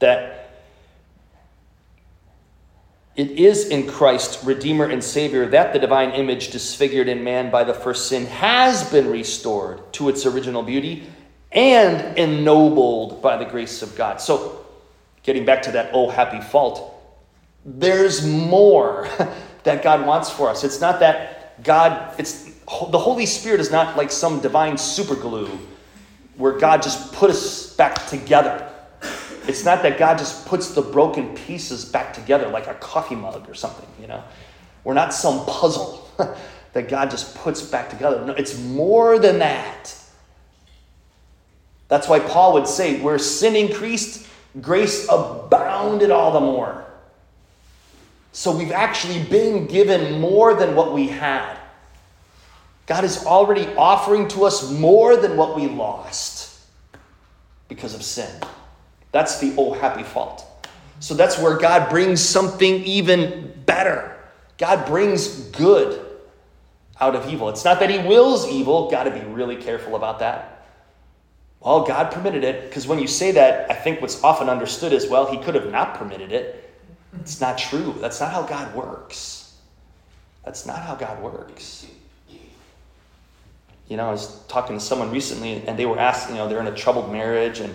That 0.00 0.50
it 3.16 3.32
is 3.32 3.68
in 3.68 3.88
Christ, 3.88 4.44
Redeemer 4.44 4.84
and 4.84 5.02
Savior, 5.02 5.46
that 5.46 5.72
the 5.72 5.78
divine 5.78 6.12
image 6.12 6.50
disfigured 6.50 7.08
in 7.08 7.24
man 7.24 7.50
by 7.50 7.64
the 7.64 7.74
first 7.74 8.08
sin 8.08 8.26
has 8.26 8.88
been 8.90 9.10
restored 9.10 9.92
to 9.94 10.08
its 10.08 10.24
original 10.24 10.62
beauty 10.62 11.06
and 11.52 12.18
ennobled 12.18 13.22
by 13.22 13.36
the 13.36 13.44
grace 13.44 13.82
of 13.82 13.96
God. 13.96 14.20
So, 14.20 14.66
getting 15.22 15.44
back 15.44 15.62
to 15.62 15.72
that 15.72 15.90
oh 15.92 16.08
happy 16.08 16.40
fault, 16.40 16.94
there's 17.64 18.26
more 18.26 19.08
that 19.64 19.82
God 19.82 20.06
wants 20.06 20.30
for 20.30 20.48
us. 20.48 20.64
It's 20.64 20.80
not 20.80 21.00
that 21.00 21.62
God, 21.64 22.14
it's 22.18 22.44
the 22.44 22.98
Holy 22.98 23.26
Spirit 23.26 23.60
is 23.60 23.70
not 23.70 23.96
like 23.96 24.10
some 24.10 24.40
divine 24.40 24.74
superglue 24.74 25.58
where 26.36 26.52
God 26.52 26.82
just 26.82 27.12
put 27.12 27.30
us 27.30 27.74
back 27.74 28.06
together. 28.06 28.70
It's 29.46 29.64
not 29.64 29.82
that 29.82 29.98
God 29.98 30.18
just 30.18 30.46
puts 30.46 30.74
the 30.74 30.82
broken 30.82 31.34
pieces 31.34 31.84
back 31.84 32.12
together 32.12 32.48
like 32.48 32.66
a 32.66 32.74
coffee 32.74 33.14
mug 33.14 33.48
or 33.48 33.54
something, 33.54 33.88
you 34.00 34.06
know. 34.06 34.22
We're 34.84 34.94
not 34.94 35.12
some 35.12 35.44
puzzle 35.46 36.08
that 36.72 36.88
God 36.88 37.10
just 37.10 37.34
puts 37.34 37.62
back 37.62 37.90
together. 37.90 38.24
No, 38.24 38.32
it's 38.34 38.58
more 38.58 39.18
than 39.18 39.38
that. 39.40 39.97
That's 41.88 42.08
why 42.08 42.20
Paul 42.20 42.52
would 42.54 42.66
say, 42.66 43.00
where 43.00 43.18
sin 43.18 43.56
increased, 43.56 44.26
grace 44.60 45.06
abounded 45.10 46.10
all 46.10 46.32
the 46.32 46.40
more. 46.40 46.84
So 48.32 48.56
we've 48.56 48.72
actually 48.72 49.22
been 49.24 49.66
given 49.66 50.20
more 50.20 50.54
than 50.54 50.76
what 50.76 50.92
we 50.92 51.08
had. 51.08 51.56
God 52.86 53.04
is 53.04 53.24
already 53.26 53.66
offering 53.74 54.28
to 54.28 54.44
us 54.44 54.70
more 54.70 55.16
than 55.16 55.36
what 55.36 55.56
we 55.56 55.66
lost 55.66 56.60
because 57.68 57.94
of 57.94 58.02
sin. 58.02 58.30
That's 59.12 59.40
the 59.40 59.54
oh 59.58 59.72
happy 59.72 60.02
fault. 60.02 60.46
So 61.00 61.14
that's 61.14 61.38
where 61.38 61.56
God 61.56 61.90
brings 61.90 62.20
something 62.20 62.82
even 62.84 63.52
better. 63.66 64.16
God 64.56 64.86
brings 64.86 65.28
good 65.50 66.04
out 67.00 67.14
of 67.14 67.28
evil. 67.28 67.48
It's 67.48 67.64
not 67.64 67.80
that 67.80 67.90
He 67.90 67.98
wills 67.98 68.48
evil, 68.48 68.90
got 68.90 69.04
to 69.04 69.10
be 69.10 69.20
really 69.20 69.56
careful 69.56 69.96
about 69.96 70.18
that. 70.20 70.57
Well, 71.60 71.84
God 71.84 72.12
permitted 72.12 72.44
it, 72.44 72.68
because 72.68 72.86
when 72.86 72.98
you 72.98 73.08
say 73.08 73.32
that, 73.32 73.70
I 73.70 73.74
think 73.74 74.00
what's 74.00 74.22
often 74.22 74.48
understood 74.48 74.92
is 74.92 75.08
well, 75.08 75.30
He 75.30 75.38
could 75.38 75.54
have 75.54 75.70
not 75.70 75.94
permitted 75.94 76.32
it. 76.32 76.64
It's 77.20 77.40
not 77.40 77.58
true. 77.58 77.94
That's 78.00 78.20
not 78.20 78.32
how 78.32 78.42
God 78.42 78.74
works. 78.74 79.56
That's 80.44 80.66
not 80.66 80.78
how 80.78 80.94
God 80.94 81.20
works. 81.20 81.86
You 83.88 83.96
know, 83.96 84.06
I 84.08 84.12
was 84.12 84.40
talking 84.48 84.78
to 84.78 84.84
someone 84.84 85.10
recently 85.10 85.66
and 85.66 85.78
they 85.78 85.86
were 85.86 85.98
asking, 85.98 86.36
you 86.36 86.42
know, 86.42 86.48
they're 86.48 86.60
in 86.60 86.66
a 86.66 86.74
troubled 86.74 87.10
marriage 87.10 87.60
and, 87.60 87.74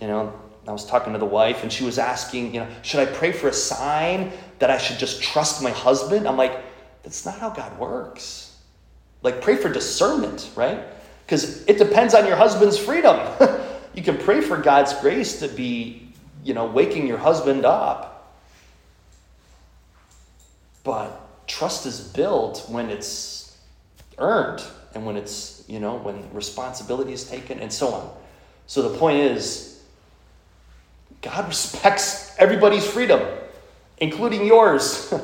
you 0.00 0.06
know, 0.06 0.32
I 0.66 0.72
was 0.72 0.86
talking 0.86 1.12
to 1.12 1.18
the 1.18 1.26
wife 1.26 1.62
and 1.62 1.72
she 1.72 1.84
was 1.84 1.98
asking, 1.98 2.54
you 2.54 2.60
know, 2.60 2.68
should 2.82 3.00
I 3.00 3.06
pray 3.12 3.32
for 3.32 3.48
a 3.48 3.52
sign 3.52 4.32
that 4.60 4.70
I 4.70 4.78
should 4.78 4.98
just 4.98 5.22
trust 5.22 5.62
my 5.62 5.70
husband? 5.70 6.28
I'm 6.28 6.36
like, 6.36 6.62
that's 7.02 7.26
not 7.26 7.38
how 7.38 7.50
God 7.50 7.78
works. 7.78 8.56
Like, 9.22 9.42
pray 9.42 9.56
for 9.56 9.68
discernment, 9.68 10.50
right? 10.54 10.84
Because 11.30 11.62
it 11.68 11.78
depends 11.78 12.12
on 12.12 12.26
your 12.26 12.34
husband's 12.34 12.76
freedom. 12.76 13.16
you 13.94 14.02
can 14.02 14.18
pray 14.18 14.40
for 14.40 14.56
God's 14.56 14.92
grace 14.94 15.38
to 15.38 15.46
be, 15.46 16.08
you 16.42 16.54
know, 16.54 16.66
waking 16.66 17.06
your 17.06 17.18
husband 17.18 17.64
up. 17.64 18.34
But 20.82 21.46
trust 21.46 21.86
is 21.86 22.00
built 22.00 22.64
when 22.68 22.90
it's 22.90 23.56
earned 24.18 24.60
and 24.92 25.06
when 25.06 25.16
it's, 25.16 25.62
you 25.68 25.78
know, 25.78 25.98
when 25.98 26.34
responsibility 26.34 27.12
is 27.12 27.22
taken 27.22 27.60
and 27.60 27.72
so 27.72 27.94
on. 27.94 28.12
So 28.66 28.88
the 28.88 28.98
point 28.98 29.18
is, 29.18 29.80
God 31.22 31.46
respects 31.46 32.34
everybody's 32.40 32.84
freedom, 32.84 33.24
including 33.98 34.44
yours. 34.44 35.14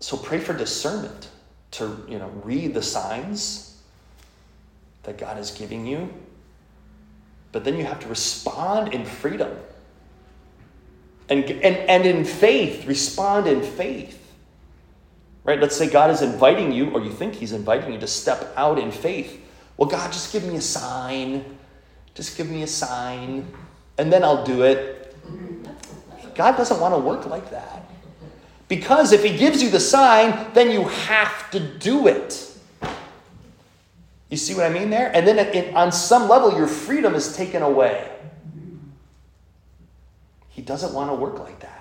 so 0.00 0.16
pray 0.16 0.38
for 0.38 0.54
discernment 0.54 1.28
to, 1.72 2.04
you 2.08 2.18
know, 2.18 2.28
read 2.42 2.74
the 2.74 2.82
signs 2.82 3.80
that 5.02 5.18
God 5.18 5.38
is 5.38 5.50
giving 5.50 5.86
you. 5.86 6.12
But 7.52 7.64
then 7.64 7.76
you 7.76 7.84
have 7.84 8.00
to 8.00 8.08
respond 8.08 8.92
in 8.92 9.04
freedom. 9.04 9.56
And, 11.28 11.44
and, 11.44 11.76
and 11.76 12.06
in 12.06 12.24
faith, 12.24 12.86
respond 12.86 13.46
in 13.46 13.62
faith. 13.62 14.14
Right? 15.44 15.60
Let's 15.60 15.76
say 15.76 15.88
God 15.88 16.10
is 16.10 16.22
inviting 16.22 16.72
you, 16.72 16.90
or 16.90 17.00
you 17.00 17.10
think 17.10 17.34
He's 17.34 17.52
inviting 17.52 17.92
you 17.92 18.00
to 18.00 18.06
step 18.06 18.52
out 18.56 18.78
in 18.78 18.90
faith. 18.90 19.40
Well, 19.76 19.88
God, 19.88 20.12
just 20.12 20.32
give 20.32 20.44
me 20.44 20.56
a 20.56 20.60
sign. 20.60 21.58
Just 22.18 22.36
give 22.36 22.50
me 22.50 22.64
a 22.64 22.66
sign, 22.66 23.46
and 23.96 24.12
then 24.12 24.24
I'll 24.24 24.44
do 24.44 24.62
it. 24.62 25.16
God 26.34 26.56
doesn't 26.56 26.80
want 26.80 26.92
to 26.92 26.98
work 26.98 27.26
like 27.26 27.48
that. 27.52 27.87
Because 28.68 29.12
if 29.12 29.24
He 29.24 29.36
gives 29.36 29.62
you 29.62 29.70
the 29.70 29.80
sign, 29.80 30.52
then 30.52 30.70
you 30.70 30.84
have 30.84 31.50
to 31.50 31.60
do 31.60 32.06
it. 32.06 32.44
You 34.28 34.36
see 34.36 34.54
what 34.54 34.66
I 34.66 34.68
mean 34.68 34.90
there? 34.90 35.10
And 35.14 35.26
then 35.26 35.74
on 35.74 35.90
some 35.90 36.28
level, 36.28 36.54
your 36.54 36.66
freedom 36.66 37.14
is 37.14 37.34
taken 37.34 37.62
away. 37.62 38.10
He 40.50 40.60
doesn't 40.60 40.92
want 40.92 41.10
to 41.10 41.14
work 41.14 41.38
like 41.38 41.60
that. 41.60 41.78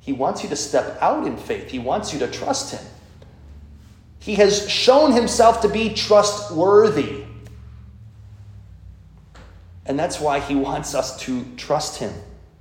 He 0.00 0.12
wants 0.12 0.42
you 0.42 0.48
to 0.48 0.56
step 0.56 0.96
out 1.02 1.26
in 1.26 1.36
faith, 1.36 1.70
He 1.70 1.78
wants 1.80 2.12
you 2.12 2.20
to 2.20 2.28
trust 2.28 2.72
Him. 2.72 2.84
He 4.20 4.36
has 4.36 4.70
shown 4.70 5.12
Himself 5.12 5.60
to 5.62 5.68
be 5.68 5.92
trustworthy. 5.92 7.24
And 9.84 9.98
that's 9.98 10.18
why 10.20 10.40
He 10.40 10.54
wants 10.68 10.94
us 10.94 11.18
to 11.22 11.44
trust 11.56 11.98
Him. 11.98 12.12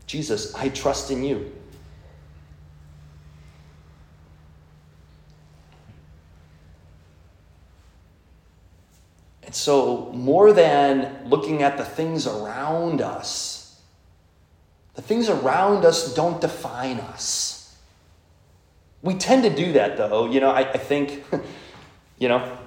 Jesus, 0.07 0.53
I 0.55 0.69
trust 0.69 1.09
in 1.11 1.23
you. 1.23 1.51
So, 9.55 10.11
more 10.11 10.51
than 10.51 11.29
looking 11.29 11.63
at 11.63 11.77
the 11.77 11.85
things 11.85 12.27
around 12.27 12.99
us, 12.99 13.79
the 14.95 15.01
things 15.01 15.29
around 15.29 15.85
us 15.85 16.13
don't 16.13 16.41
define 16.41 16.99
us. 16.99 17.73
We 19.01 19.13
tend 19.13 19.43
to 19.43 19.49
do 19.49 19.71
that, 19.71 19.95
though. 19.95 20.29
You 20.29 20.41
know, 20.41 20.49
I, 20.49 20.69
I 20.71 20.77
think, 20.77 21.23
you 22.19 22.27
know, 22.27 22.57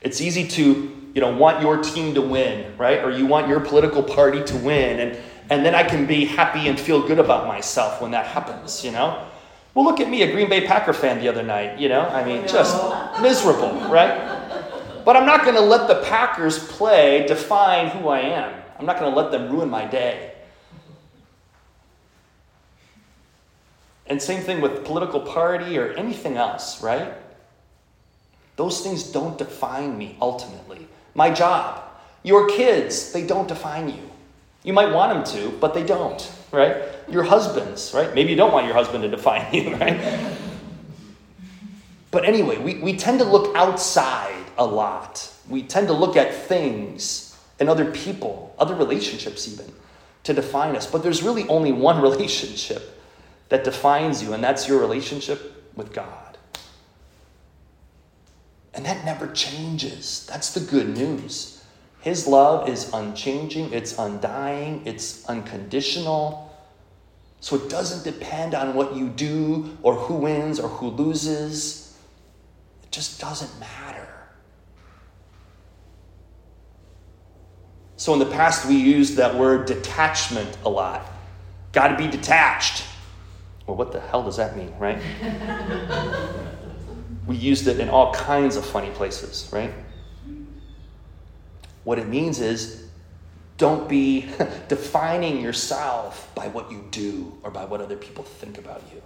it's 0.00 0.20
easy 0.20 0.48
to, 0.48 1.10
you 1.14 1.20
know, 1.20 1.36
want 1.36 1.62
your 1.62 1.80
team 1.80 2.14
to 2.14 2.20
win, 2.20 2.76
right? 2.76 3.04
Or 3.04 3.12
you 3.12 3.26
want 3.26 3.46
your 3.46 3.60
political 3.60 4.02
party 4.02 4.42
to 4.42 4.56
win. 4.56 4.98
And, 4.98 5.18
and 5.50 5.64
then 5.64 5.76
I 5.76 5.84
can 5.84 6.04
be 6.04 6.24
happy 6.24 6.66
and 6.66 6.80
feel 6.80 7.06
good 7.06 7.20
about 7.20 7.46
myself 7.46 8.02
when 8.02 8.10
that 8.10 8.26
happens, 8.26 8.84
you 8.84 8.90
know? 8.90 9.24
Well, 9.72 9.84
look 9.84 10.00
at 10.00 10.10
me, 10.10 10.22
a 10.22 10.32
Green 10.32 10.48
Bay 10.48 10.66
Packer 10.66 10.92
fan 10.92 11.20
the 11.20 11.28
other 11.28 11.44
night, 11.44 11.78
you 11.78 11.88
know? 11.88 12.00
I 12.00 12.24
mean, 12.24 12.48
just 12.48 12.74
miserable, 13.20 13.72
right? 13.88 14.25
But 15.06 15.16
I'm 15.16 15.24
not 15.24 15.44
going 15.44 15.54
to 15.54 15.60
let 15.60 15.86
the 15.86 16.02
Packers 16.02 16.58
play 16.58 17.24
define 17.28 17.90
who 17.90 18.08
I 18.08 18.22
am. 18.22 18.52
I'm 18.76 18.86
not 18.86 18.98
going 18.98 19.08
to 19.08 19.16
let 19.16 19.30
them 19.30 19.52
ruin 19.52 19.70
my 19.70 19.84
day. 19.84 20.32
And 24.08 24.20
same 24.20 24.42
thing 24.42 24.60
with 24.60 24.84
political 24.84 25.20
party 25.20 25.78
or 25.78 25.92
anything 25.92 26.36
else, 26.36 26.82
right? 26.82 27.12
Those 28.56 28.80
things 28.80 29.04
don't 29.04 29.38
define 29.38 29.96
me 29.96 30.16
ultimately. 30.20 30.88
My 31.14 31.30
job, 31.30 31.84
your 32.24 32.48
kids, 32.48 33.12
they 33.12 33.24
don't 33.24 33.46
define 33.46 33.88
you. 33.88 34.10
You 34.64 34.72
might 34.72 34.92
want 34.92 35.14
them 35.14 35.40
to, 35.40 35.56
but 35.58 35.72
they 35.72 35.84
don't, 35.84 36.32
right? 36.50 36.82
Your 37.08 37.22
husbands, 37.22 37.92
right? 37.94 38.12
Maybe 38.12 38.30
you 38.30 38.36
don't 38.36 38.52
want 38.52 38.66
your 38.66 38.74
husband 38.74 39.04
to 39.04 39.08
define 39.08 39.46
you, 39.54 39.72
right? 39.76 40.36
But 42.10 42.24
anyway, 42.24 42.58
we, 42.58 42.78
we 42.78 42.96
tend 42.96 43.20
to 43.20 43.24
look 43.24 43.54
outside 43.54 44.45
a 44.58 44.64
lot. 44.64 45.32
We 45.48 45.62
tend 45.62 45.88
to 45.88 45.92
look 45.92 46.16
at 46.16 46.34
things 46.34 47.36
and 47.58 47.68
other 47.68 47.90
people, 47.90 48.54
other 48.58 48.74
relationships 48.74 49.48
even, 49.48 49.72
to 50.24 50.34
define 50.34 50.76
us. 50.76 50.86
But 50.86 51.02
there's 51.02 51.22
really 51.22 51.48
only 51.48 51.72
one 51.72 52.00
relationship 52.10 53.00
that 53.48 53.64
defines 53.64 54.22
you, 54.22 54.32
and 54.32 54.42
that's 54.42 54.68
your 54.68 54.80
relationship 54.80 55.70
with 55.76 55.92
God. 55.92 56.38
And 58.74 58.84
that 58.84 59.04
never 59.04 59.28
changes. 59.28 60.26
That's 60.30 60.52
the 60.52 60.60
good 60.60 60.96
news. 60.96 61.64
His 62.00 62.26
love 62.26 62.68
is 62.68 62.92
unchanging, 62.92 63.72
it's 63.72 63.98
undying, 63.98 64.82
it's 64.84 65.24
unconditional. 65.26 66.54
So 67.40 67.56
it 67.56 67.68
doesn't 67.68 68.04
depend 68.04 68.54
on 68.54 68.74
what 68.74 68.94
you 68.94 69.08
do 69.08 69.76
or 69.82 69.94
who 69.94 70.14
wins 70.14 70.60
or 70.60 70.68
who 70.68 70.88
loses. 70.88 71.96
It 72.82 72.92
just 72.92 73.20
doesn't 73.20 73.58
matter. 73.58 73.95
So 78.06 78.12
in 78.12 78.20
the 78.20 78.26
past, 78.26 78.68
we 78.68 78.76
used 78.76 79.16
that 79.16 79.34
word 79.34 79.66
detachment 79.66 80.58
a 80.64 80.68
lot. 80.68 81.04
Got 81.72 81.88
to 81.88 81.96
be 81.96 82.06
detached. 82.06 82.84
Well, 83.66 83.76
what 83.76 83.90
the 83.90 83.98
hell 83.98 84.22
does 84.22 84.36
that 84.36 84.56
mean, 84.56 84.72
right? 84.78 85.02
we 87.26 87.34
used 87.34 87.66
it 87.66 87.80
in 87.80 87.88
all 87.88 88.14
kinds 88.14 88.54
of 88.54 88.64
funny 88.64 88.90
places, 88.90 89.50
right? 89.52 89.74
What 91.82 91.98
it 91.98 92.06
means 92.06 92.38
is 92.38 92.86
don't 93.58 93.88
be 93.88 94.28
defining 94.68 95.40
yourself 95.40 96.30
by 96.36 96.46
what 96.46 96.70
you 96.70 96.84
do 96.92 97.36
or 97.42 97.50
by 97.50 97.64
what 97.64 97.80
other 97.80 97.96
people 97.96 98.22
think 98.22 98.56
about 98.56 98.84
you. 98.94 99.02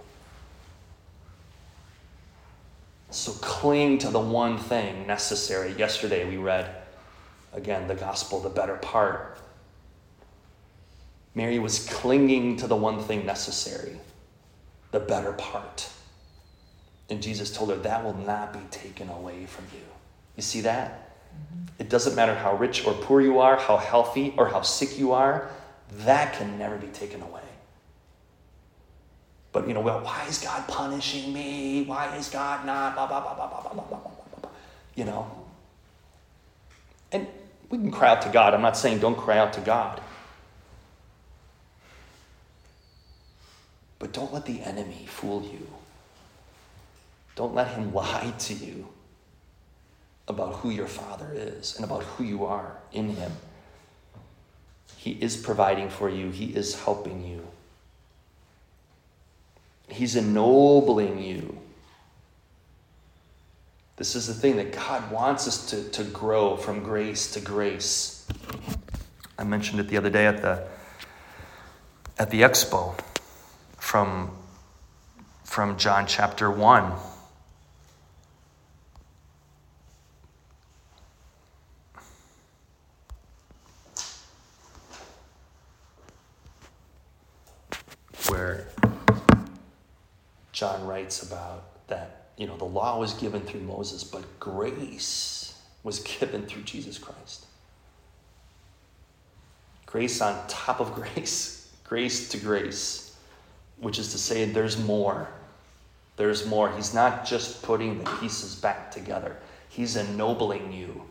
So 3.09 3.31
cling 3.31 3.97
to 3.97 4.11
the 4.11 4.19
one 4.19 4.59
thing 4.59 5.07
necessary. 5.07 5.73
Yesterday 5.73 6.29
we 6.29 6.37
read 6.37 6.80
Again, 7.53 7.87
the 7.87 7.95
gospel, 7.95 8.39
the 8.39 8.49
better 8.49 8.77
part. 8.77 9.37
Mary 11.35 11.59
was 11.59 11.87
clinging 11.87 12.57
to 12.57 12.67
the 12.67 12.75
one 12.75 12.99
thing 12.99 13.25
necessary, 13.25 13.97
the 14.91 14.99
better 14.99 15.33
part. 15.33 15.89
And 17.09 17.21
Jesus 17.21 17.55
told 17.55 17.69
her, 17.69 17.75
That 17.77 18.03
will 18.03 18.13
not 18.13 18.53
be 18.53 18.59
taken 18.69 19.09
away 19.09 19.45
from 19.45 19.65
you. 19.73 19.83
You 20.35 20.43
see 20.43 20.61
that? 20.61 21.09
It 21.79 21.89
doesn't 21.89 22.15
matter 22.15 22.35
how 22.35 22.55
rich 22.55 22.85
or 22.85 22.93
poor 22.93 23.21
you 23.21 23.39
are, 23.39 23.57
how 23.57 23.77
healthy 23.77 24.33
or 24.37 24.47
how 24.47 24.61
sick 24.61 24.97
you 24.97 25.13
are, 25.13 25.49
that 25.91 26.33
can 26.33 26.57
never 26.57 26.77
be 26.77 26.87
taken 26.87 27.21
away. 27.21 27.41
But 29.51 29.67
you 29.67 29.73
know, 29.73 29.81
well, 29.81 29.99
why 30.01 30.25
is 30.27 30.39
God 30.39 30.67
punishing 30.67 31.33
me? 31.33 31.83
Why 31.83 32.15
is 32.15 32.29
God 32.29 32.65
not? 32.65 32.95
Blah, 32.95 33.07
blah, 33.07 33.21
blah, 33.21 33.35
blah, 33.35 33.47
blah, 33.49 33.61
blah, 33.61 33.73
blah, 33.73 33.99
blah, 33.99 34.39
blah. 34.41 34.49
You 34.95 35.05
know? 35.05 35.29
And 37.11 37.27
we 37.71 37.77
can 37.77 37.89
cry 37.89 38.09
out 38.09 38.21
to 38.23 38.29
God. 38.29 38.53
I'm 38.53 38.61
not 38.61 38.77
saying 38.77 38.99
don't 38.99 39.17
cry 39.17 39.37
out 39.37 39.53
to 39.53 39.61
God. 39.61 40.01
But 43.97 44.11
don't 44.11 44.33
let 44.33 44.45
the 44.45 44.61
enemy 44.61 45.05
fool 45.07 45.41
you. 45.41 45.67
Don't 47.35 47.55
let 47.55 47.69
him 47.69 47.93
lie 47.93 48.33
to 48.39 48.53
you 48.53 48.89
about 50.27 50.55
who 50.55 50.69
your 50.69 50.87
father 50.87 51.31
is 51.33 51.75
and 51.75 51.85
about 51.85 52.03
who 52.03 52.23
you 52.23 52.45
are 52.45 52.77
in 52.91 53.15
him. 53.15 53.31
He 54.97 55.11
is 55.11 55.37
providing 55.37 55.89
for 55.89 56.09
you, 56.09 56.29
he 56.29 56.47
is 56.47 56.81
helping 56.81 57.25
you, 57.25 57.47
he's 59.87 60.15
ennobling 60.15 61.23
you. 61.23 61.60
This 63.97 64.15
is 64.15 64.27
the 64.27 64.33
thing 64.33 64.55
that 64.55 64.71
God 64.71 65.11
wants 65.11 65.47
us 65.47 65.69
to, 65.69 65.89
to 65.89 66.03
grow 66.03 66.55
from 66.55 66.81
grace 66.81 67.31
to 67.33 67.39
grace. 67.39 68.25
I 69.37 69.43
mentioned 69.43 69.79
it 69.79 69.87
the 69.87 69.97
other 69.97 70.09
day 70.09 70.25
at 70.25 70.41
the 70.41 70.67
at 72.17 72.29
the 72.29 72.41
expo 72.41 72.99
from 73.77 74.31
from 75.43 75.77
John 75.77 76.07
chapter 76.07 76.49
1. 76.49 76.93
Where 88.29 88.67
John 90.53 90.85
writes 90.85 91.23
about 91.23 91.87
that 91.87 92.20
you 92.41 92.47
know, 92.47 92.57
the 92.57 92.65
law 92.65 92.97
was 92.97 93.13
given 93.13 93.41
through 93.41 93.59
Moses, 93.59 94.03
but 94.03 94.23
grace 94.39 95.61
was 95.83 95.99
given 96.19 96.47
through 96.47 96.63
Jesus 96.63 96.97
Christ. 96.97 97.45
Grace 99.85 100.19
on 100.21 100.47
top 100.47 100.79
of 100.79 100.95
grace, 100.95 101.71
grace 101.83 102.29
to 102.29 102.37
grace, 102.37 103.15
which 103.77 103.99
is 103.99 104.11
to 104.13 104.17
say, 104.17 104.45
there's 104.45 104.79
more. 104.79 105.29
There's 106.17 106.47
more. 106.47 106.71
He's 106.71 106.95
not 106.95 107.27
just 107.27 107.61
putting 107.61 107.99
the 107.99 108.09
pieces 108.19 108.55
back 108.55 108.89
together, 108.89 109.37
He's 109.69 109.95
ennobling 109.95 110.73
you, 110.73 111.03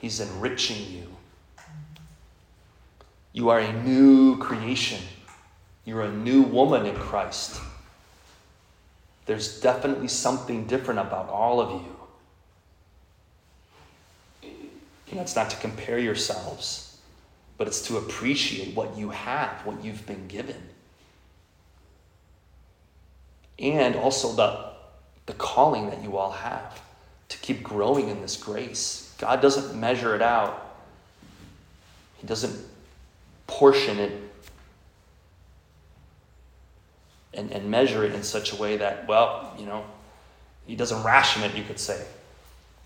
He's 0.00 0.20
enriching 0.20 0.92
you. 0.92 1.06
You 3.32 3.48
are 3.48 3.60
a 3.60 3.82
new 3.84 4.36
creation. 4.36 5.00
You're 5.86 6.02
a 6.02 6.12
new 6.12 6.42
woman 6.42 6.84
in 6.84 6.94
Christ. 6.94 7.58
There's 9.26 9.60
definitely 9.60 10.08
something 10.08 10.66
different 10.66 11.00
about 11.00 11.28
all 11.28 11.60
of 11.60 11.82
you. 11.82 12.00
That's 15.20 15.36
not 15.36 15.50
to 15.50 15.56
compare 15.58 15.98
yourselves, 15.98 16.96
but 17.58 17.66
it's 17.66 17.82
to 17.88 17.98
appreciate 17.98 18.74
what 18.74 18.96
you 18.96 19.10
have, 19.10 19.66
what 19.66 19.84
you've 19.84 20.06
been 20.06 20.26
given. 20.28 20.56
And 23.58 23.96
also 23.96 24.32
the, 24.32 24.70
the 25.26 25.34
calling 25.34 25.90
that 25.90 26.02
you 26.02 26.16
all 26.16 26.30
have 26.30 26.80
to 27.28 27.38
keep 27.38 27.62
growing 27.62 28.08
in 28.08 28.22
this 28.22 28.36
grace. 28.36 29.14
God 29.18 29.42
doesn't 29.42 29.78
measure 29.78 30.14
it 30.14 30.22
out, 30.22 30.74
He 32.16 32.26
doesn't 32.26 32.58
portion 33.46 33.98
it 33.98 34.12
and, 37.40 37.50
and 37.52 37.70
measure 37.70 38.04
it 38.04 38.14
in 38.14 38.22
such 38.22 38.52
a 38.52 38.56
way 38.56 38.76
that, 38.76 39.08
well, 39.08 39.54
you 39.58 39.64
know, 39.64 39.84
he 40.66 40.76
doesn't 40.76 41.02
ration 41.02 41.42
it, 41.42 41.54
you 41.56 41.64
could 41.64 41.80
say. 41.80 42.04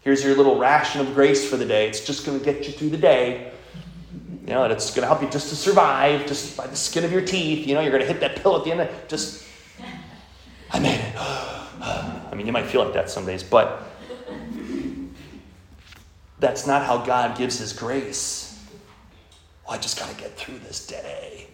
Here's 0.01 0.23
your 0.25 0.37
little 0.37 0.59
ration 0.59 1.01
of 1.01 1.12
grace 1.12 1.49
for 1.49 1.57
the 1.57 1.64
day. 1.64 1.88
It's 1.88 2.05
just 2.05 2.25
going 2.25 2.38
to 2.38 2.45
get 2.45 2.67
you 2.67 2.73
through 2.73 2.90
the 2.90 2.97
day. 2.97 3.53
You 4.47 4.53
know, 4.53 4.64
and 4.64 4.73
it's 4.73 4.90
going 4.90 5.03
to 5.03 5.09
help 5.09 5.23
you 5.23 5.29
just 5.29 5.49
to 5.49 5.57
survive, 5.57 6.27
just 6.27 6.57
by 6.57 6.67
the 6.67 6.77
skin 6.77 7.05
of 7.05 7.11
your 7.11 7.23
teeth. 7.23 7.67
You 7.67 7.75
know, 7.75 7.81
you're 7.81 7.90
going 7.90 8.03
to 8.03 8.09
hit 8.09 8.21
that 8.21 8.37
pill 8.37 8.57
at 8.57 8.64
the 8.64 8.71
end 8.71 8.83
of 8.83 9.09
just, 9.09 9.45
I 10.71 10.79
made 10.79 11.01
it. 11.01 11.14
I 11.19 12.33
mean, 12.37 12.47
you 12.47 12.53
might 12.53 12.67
feel 12.67 12.85
like 12.85 12.95
that 12.95 13.11
some 13.11 13.27
days, 13.27 13.43
but 13.43 13.83
that's 16.38 16.67
not 16.67 16.85
how 16.85 16.99
God 17.05 17.37
gives 17.37 17.59
his 17.59 17.73
grace. 17.73 18.62
Well, 19.67 19.77
I 19.77 19.79
just 19.79 19.99
got 19.99 20.11
to 20.11 20.17
get 20.17 20.37
through 20.37 20.59
this 20.59 20.87
day. 20.87 21.49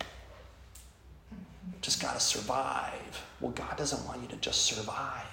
Just 1.81 2.01
got 2.01 2.15
to 2.15 2.21
survive. 2.21 3.25
Well, 3.41 3.53
God 3.53 3.77
doesn't 3.77 4.07
want 4.07 4.23
you 4.23 4.29
to 4.29 4.37
just 4.37 4.63
survive. 4.63 5.27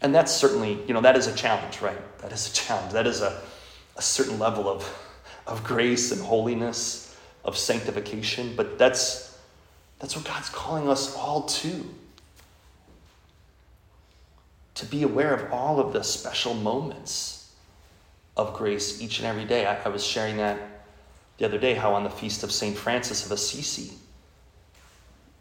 And 0.00 0.14
that's 0.14 0.32
certainly, 0.32 0.78
you 0.86 0.94
know, 0.94 1.00
that 1.00 1.16
is 1.16 1.26
a 1.26 1.34
challenge, 1.34 1.80
right? 1.80 2.18
That 2.18 2.32
is 2.32 2.50
a 2.50 2.54
challenge. 2.54 2.92
That 2.92 3.06
is 3.06 3.22
a, 3.22 3.40
a 3.96 4.02
certain 4.02 4.38
level 4.38 4.68
of, 4.68 4.88
of 5.46 5.64
grace 5.64 6.12
and 6.12 6.20
holiness, 6.20 7.16
of 7.44 7.56
sanctification. 7.56 8.54
But 8.56 8.78
that's, 8.78 9.38
that's 9.98 10.14
what 10.16 10.24
God's 10.24 10.48
calling 10.50 10.88
us 10.88 11.14
all 11.16 11.42
to. 11.42 11.86
To 14.76 14.86
be 14.86 15.02
aware 15.02 15.34
of 15.34 15.52
all 15.52 15.80
of 15.80 15.92
the 15.92 16.02
special 16.02 16.52
moments 16.52 17.54
of 18.36 18.52
grace 18.52 19.00
each 19.00 19.18
and 19.18 19.26
every 19.26 19.46
day. 19.46 19.64
I, 19.64 19.82
I 19.84 19.88
was 19.88 20.04
sharing 20.04 20.36
that 20.36 20.58
the 21.38 21.44
other 21.44 21.58
day, 21.58 21.74
how 21.74 21.94
on 21.94 22.04
the 22.04 22.10
feast 22.10 22.42
of 22.42 22.50
St. 22.50 22.76
Francis 22.76 23.26
of 23.26 23.32
Assisi, 23.32 23.92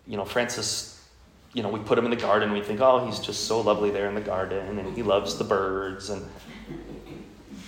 you 0.07 0.17
know, 0.17 0.25
Francis 0.25 0.95
you 1.55 1.63
know, 1.63 1.69
we 1.69 1.79
put 1.79 1.97
him 1.97 2.03
in 2.03 2.11
the 2.11 2.17
garden. 2.17 2.51
We 2.51 2.61
think, 2.61 2.81
oh, 2.81 3.05
he's 3.05 3.17
just 3.17 3.45
so 3.45 3.61
lovely 3.61 3.89
there 3.89 4.09
in 4.09 4.13
the 4.13 4.21
garden, 4.21 4.77
and 4.77 4.95
he 4.95 5.01
loves 5.01 5.37
the 5.37 5.45
birds. 5.45 6.09
And 6.09 6.23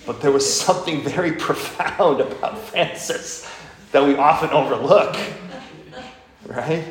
but 0.06 0.22
there 0.22 0.32
was 0.32 0.60
something 0.62 1.02
very 1.02 1.32
profound 1.32 2.20
about 2.20 2.60
Francis 2.60 3.50
that 3.94 4.06
we 4.06 4.16
often 4.18 4.50
overlook, 4.50 5.16
right? 6.46 6.84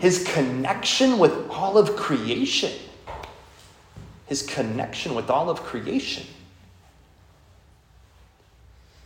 His 0.00 0.26
connection 0.34 1.20
with 1.20 1.48
all 1.48 1.78
of 1.78 1.94
creation. 1.94 2.72
His 4.26 4.42
connection 4.42 5.14
with 5.14 5.30
all 5.30 5.48
of 5.48 5.62
creation. 5.62 6.26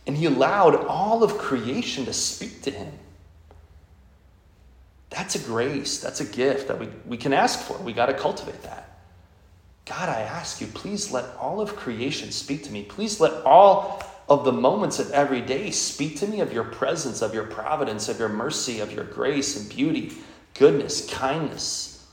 And 0.07 0.15
he 0.17 0.25
allowed 0.25 0.75
all 0.85 1.21
of 1.21 1.37
creation 1.37 2.05
to 2.05 2.13
speak 2.13 2.63
to 2.63 2.71
him. 2.71 2.91
That's 5.09 5.35
a 5.35 5.39
grace. 5.39 5.99
That's 5.99 6.21
a 6.21 6.25
gift 6.25 6.69
that 6.69 6.79
we, 6.79 6.87
we 7.05 7.17
can 7.17 7.33
ask 7.33 7.59
for. 7.59 7.77
We 7.77 7.93
got 7.93 8.07
to 8.07 8.13
cultivate 8.13 8.63
that. 8.63 8.99
God, 9.85 10.09
I 10.09 10.21
ask 10.21 10.59
you, 10.59 10.67
please 10.67 11.11
let 11.11 11.25
all 11.37 11.61
of 11.61 11.75
creation 11.75 12.31
speak 12.31 12.63
to 12.63 12.71
me. 12.71 12.83
Please 12.83 13.19
let 13.19 13.45
all 13.45 14.03
of 14.29 14.43
the 14.43 14.51
moments 14.51 14.99
of 14.99 15.11
every 15.11 15.41
day 15.41 15.71
speak 15.71 16.17
to 16.17 16.27
me 16.27 16.41
of 16.41 16.51
your 16.51 16.65
presence, 16.65 17.21
of 17.21 17.33
your 17.33 17.45
providence, 17.45 18.09
of 18.09 18.19
your 18.19 18.29
mercy, 18.29 18.79
of 18.81 18.91
your 18.91 19.05
grace 19.05 19.57
and 19.57 19.69
beauty, 19.69 20.11
goodness, 20.53 21.09
kindness. 21.09 22.05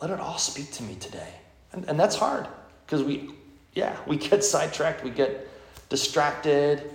Let 0.00 0.10
it 0.10 0.20
all 0.20 0.38
speak 0.38 0.72
to 0.72 0.82
me 0.82 0.94
today. 0.94 1.34
And, 1.72 1.84
and 1.88 2.00
that's 2.00 2.16
hard 2.16 2.46
because 2.86 3.02
we, 3.02 3.30
yeah, 3.74 3.94
we 4.06 4.16
get 4.16 4.42
sidetracked, 4.42 5.04
we 5.04 5.10
get 5.10 5.46
distracted, 5.90 6.90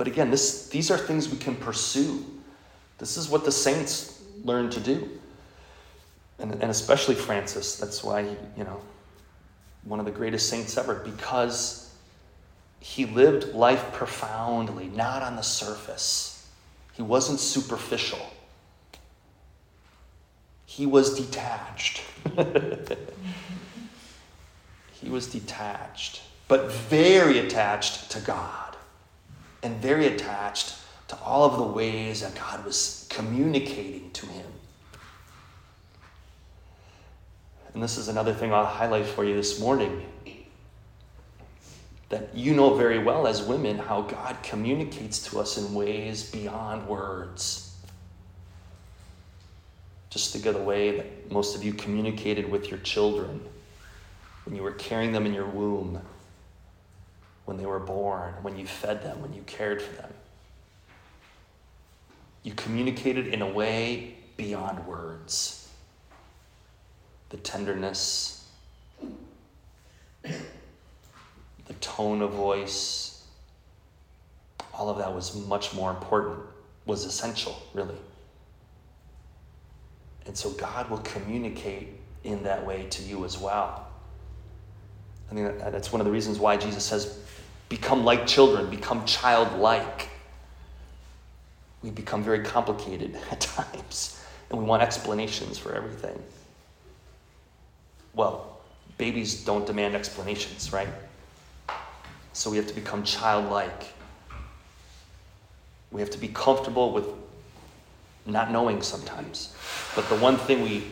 But 0.00 0.06
again, 0.06 0.30
this, 0.30 0.70
these 0.70 0.90
are 0.90 0.96
things 0.96 1.28
we 1.28 1.36
can 1.36 1.54
pursue. 1.54 2.24
This 2.96 3.18
is 3.18 3.28
what 3.28 3.44
the 3.44 3.52
saints 3.52 4.22
learned 4.42 4.72
to 4.72 4.80
do. 4.80 5.06
And, 6.38 6.52
and 6.52 6.70
especially 6.70 7.14
Francis. 7.14 7.76
That's 7.76 8.02
why, 8.02 8.22
you 8.22 8.64
know, 8.64 8.80
one 9.84 10.00
of 10.00 10.06
the 10.06 10.10
greatest 10.10 10.48
saints 10.48 10.78
ever, 10.78 10.94
because 10.94 11.94
he 12.80 13.04
lived 13.04 13.52
life 13.54 13.92
profoundly, 13.92 14.86
not 14.86 15.22
on 15.22 15.36
the 15.36 15.42
surface. 15.42 16.48
He 16.94 17.02
wasn't 17.02 17.38
superficial. 17.38 18.26
He 20.64 20.86
was 20.86 21.14
detached. 21.14 22.00
he 25.02 25.08
was 25.08 25.26
detached, 25.26 26.22
but 26.48 26.70
very 26.70 27.38
attached 27.38 28.10
to 28.10 28.20
God 28.20 28.76
and 29.62 29.76
very 29.76 30.06
attached 30.06 30.74
to 31.08 31.18
all 31.18 31.44
of 31.44 31.56
the 31.56 31.66
ways 31.66 32.20
that 32.20 32.34
God 32.34 32.64
was 32.64 33.06
communicating 33.10 34.10
to 34.12 34.26
him. 34.26 34.46
And 37.72 37.82
this 37.82 37.96
is 37.96 38.08
another 38.08 38.34
thing 38.34 38.52
I'll 38.52 38.64
highlight 38.64 39.06
for 39.06 39.24
you 39.24 39.34
this 39.34 39.60
morning 39.60 40.06
that 42.08 42.34
you 42.34 42.52
know 42.54 42.74
very 42.74 42.98
well 42.98 43.26
as 43.26 43.42
women 43.42 43.78
how 43.78 44.02
God 44.02 44.36
communicates 44.42 45.30
to 45.30 45.38
us 45.38 45.56
in 45.56 45.72
ways 45.72 46.28
beyond 46.28 46.86
words. 46.88 47.76
Just 50.10 50.32
think 50.32 50.46
of 50.46 50.54
the 50.54 50.62
way 50.62 50.96
that 50.96 51.30
most 51.30 51.54
of 51.54 51.62
you 51.62 51.72
communicated 51.72 52.50
with 52.50 52.68
your 52.68 52.80
children 52.80 53.40
when 54.44 54.56
you 54.56 54.62
were 54.62 54.72
carrying 54.72 55.12
them 55.12 55.26
in 55.26 55.32
your 55.32 55.46
womb 55.46 56.00
when 57.50 57.56
they 57.56 57.66
were 57.66 57.80
born, 57.80 58.32
when 58.42 58.56
you 58.56 58.64
fed 58.64 59.02
them, 59.02 59.20
when 59.20 59.32
you 59.32 59.42
cared 59.42 59.82
for 59.82 59.92
them. 59.96 60.12
You 62.44 62.52
communicated 62.54 63.26
in 63.26 63.42
a 63.42 63.48
way 63.48 64.14
beyond 64.36 64.86
words. 64.86 65.68
The 67.30 67.38
tenderness, 67.38 68.48
the 70.22 71.74
tone 71.80 72.22
of 72.22 72.30
voice, 72.30 73.26
all 74.72 74.88
of 74.88 74.98
that 74.98 75.12
was 75.12 75.34
much 75.48 75.74
more 75.74 75.90
important, 75.90 76.38
was 76.86 77.04
essential, 77.04 77.60
really. 77.74 77.98
And 80.24 80.36
so 80.38 80.50
God 80.50 80.88
will 80.88 80.98
communicate 80.98 81.88
in 82.22 82.44
that 82.44 82.64
way 82.64 82.86
to 82.90 83.02
you 83.02 83.24
as 83.24 83.36
well. 83.36 83.89
I 85.30 85.34
think 85.34 85.62
uh, 85.62 85.70
that's 85.70 85.92
one 85.92 86.00
of 86.00 86.06
the 86.06 86.12
reasons 86.12 86.38
why 86.38 86.56
Jesus 86.56 86.84
says, 86.84 87.18
become 87.68 88.04
like 88.04 88.26
children, 88.26 88.68
become 88.68 89.04
childlike. 89.04 90.08
We 91.82 91.90
become 91.90 92.22
very 92.22 92.42
complicated 92.42 93.16
at 93.30 93.40
times, 93.40 94.22
and 94.50 94.58
we 94.58 94.64
want 94.64 94.82
explanations 94.82 95.56
for 95.56 95.74
everything. 95.74 96.20
Well, 98.14 98.58
babies 98.98 99.44
don't 99.44 99.66
demand 99.66 99.94
explanations, 99.94 100.72
right? 100.72 100.88
So 102.32 102.50
we 102.50 102.56
have 102.56 102.66
to 102.66 102.74
become 102.74 103.04
childlike. 103.04 103.84
We 105.92 106.00
have 106.00 106.10
to 106.10 106.18
be 106.18 106.28
comfortable 106.28 106.92
with 106.92 107.06
not 108.26 108.50
knowing 108.50 108.82
sometimes. 108.82 109.54
But 109.94 110.08
the 110.08 110.16
one 110.16 110.36
thing 110.36 110.62
we, 110.62 110.84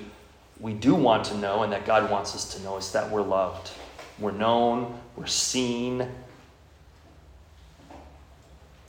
we 0.60 0.74
do 0.74 0.94
want 0.94 1.24
to 1.26 1.36
know 1.36 1.62
and 1.62 1.72
that 1.72 1.86
God 1.86 2.10
wants 2.10 2.34
us 2.34 2.54
to 2.54 2.62
know 2.62 2.76
is 2.76 2.92
that 2.92 3.10
we're 3.10 3.22
loved. 3.22 3.70
We're 4.20 4.32
known, 4.32 4.98
we're 5.16 5.26
seen, 5.26 6.08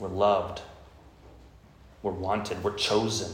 we're 0.00 0.08
loved. 0.08 0.62
We're 2.02 2.12
wanted. 2.12 2.64
We're 2.64 2.74
chosen. 2.74 3.30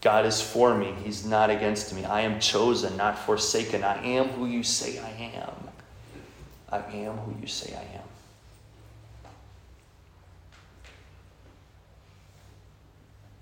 God 0.00 0.24
is 0.24 0.40
for 0.40 0.76
me. 0.76 0.94
He's 1.04 1.26
not 1.26 1.50
against 1.50 1.92
me. 1.92 2.04
I 2.04 2.20
am 2.20 2.38
chosen, 2.38 2.96
not 2.96 3.18
forsaken. 3.18 3.82
I 3.82 4.00
am 4.04 4.28
who 4.28 4.46
you 4.46 4.62
say 4.62 5.00
I 5.00 5.10
am. 5.34 5.52
I 6.70 6.78
am 6.98 7.16
who 7.16 7.40
you 7.40 7.48
say 7.48 7.74
I 7.74 7.96
am. 7.96 8.04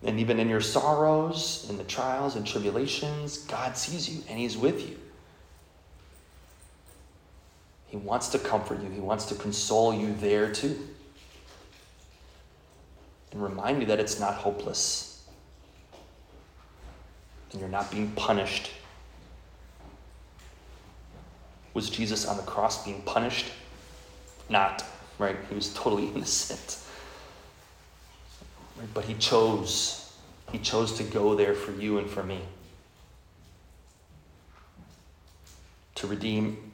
And 0.02 0.20
even 0.20 0.38
in 0.38 0.48
your 0.48 0.60
sorrows, 0.60 1.66
in 1.68 1.76
the 1.76 1.84
trials 1.84 2.36
and 2.36 2.46
tribulations, 2.46 3.38
God 3.38 3.76
sees 3.76 4.08
you 4.08 4.22
and 4.30 4.38
He's 4.38 4.56
with 4.56 4.88
you. 4.88 4.96
He 7.88 7.96
wants 7.96 8.28
to 8.28 8.38
comfort 8.38 8.82
you, 8.82 8.90
He 8.90 9.00
wants 9.00 9.26
to 9.26 9.34
console 9.34 9.94
you 9.94 10.14
there 10.14 10.52
too. 10.52 10.76
And 13.32 13.42
remind 13.42 13.80
you 13.80 13.86
that 13.88 14.00
it's 14.00 14.18
not 14.18 14.34
hopeless. 14.34 15.24
And 17.52 17.60
you're 17.60 17.70
not 17.70 17.90
being 17.90 18.10
punished. 18.12 18.70
Was 21.74 21.90
Jesus 21.90 22.24
on 22.24 22.38
the 22.38 22.42
cross 22.42 22.84
being 22.84 23.02
punished? 23.02 23.46
Not, 24.48 24.84
right? 25.18 25.36
He 25.48 25.54
was 25.54 25.74
totally 25.74 26.08
innocent. 26.14 26.78
But 28.94 29.04
he 29.04 29.14
chose. 29.14 30.14
He 30.52 30.58
chose 30.58 30.92
to 30.94 31.02
go 31.02 31.34
there 31.34 31.54
for 31.54 31.72
you 31.72 31.98
and 31.98 32.08
for 32.08 32.22
me. 32.22 32.40
To 35.96 36.06
redeem 36.06 36.65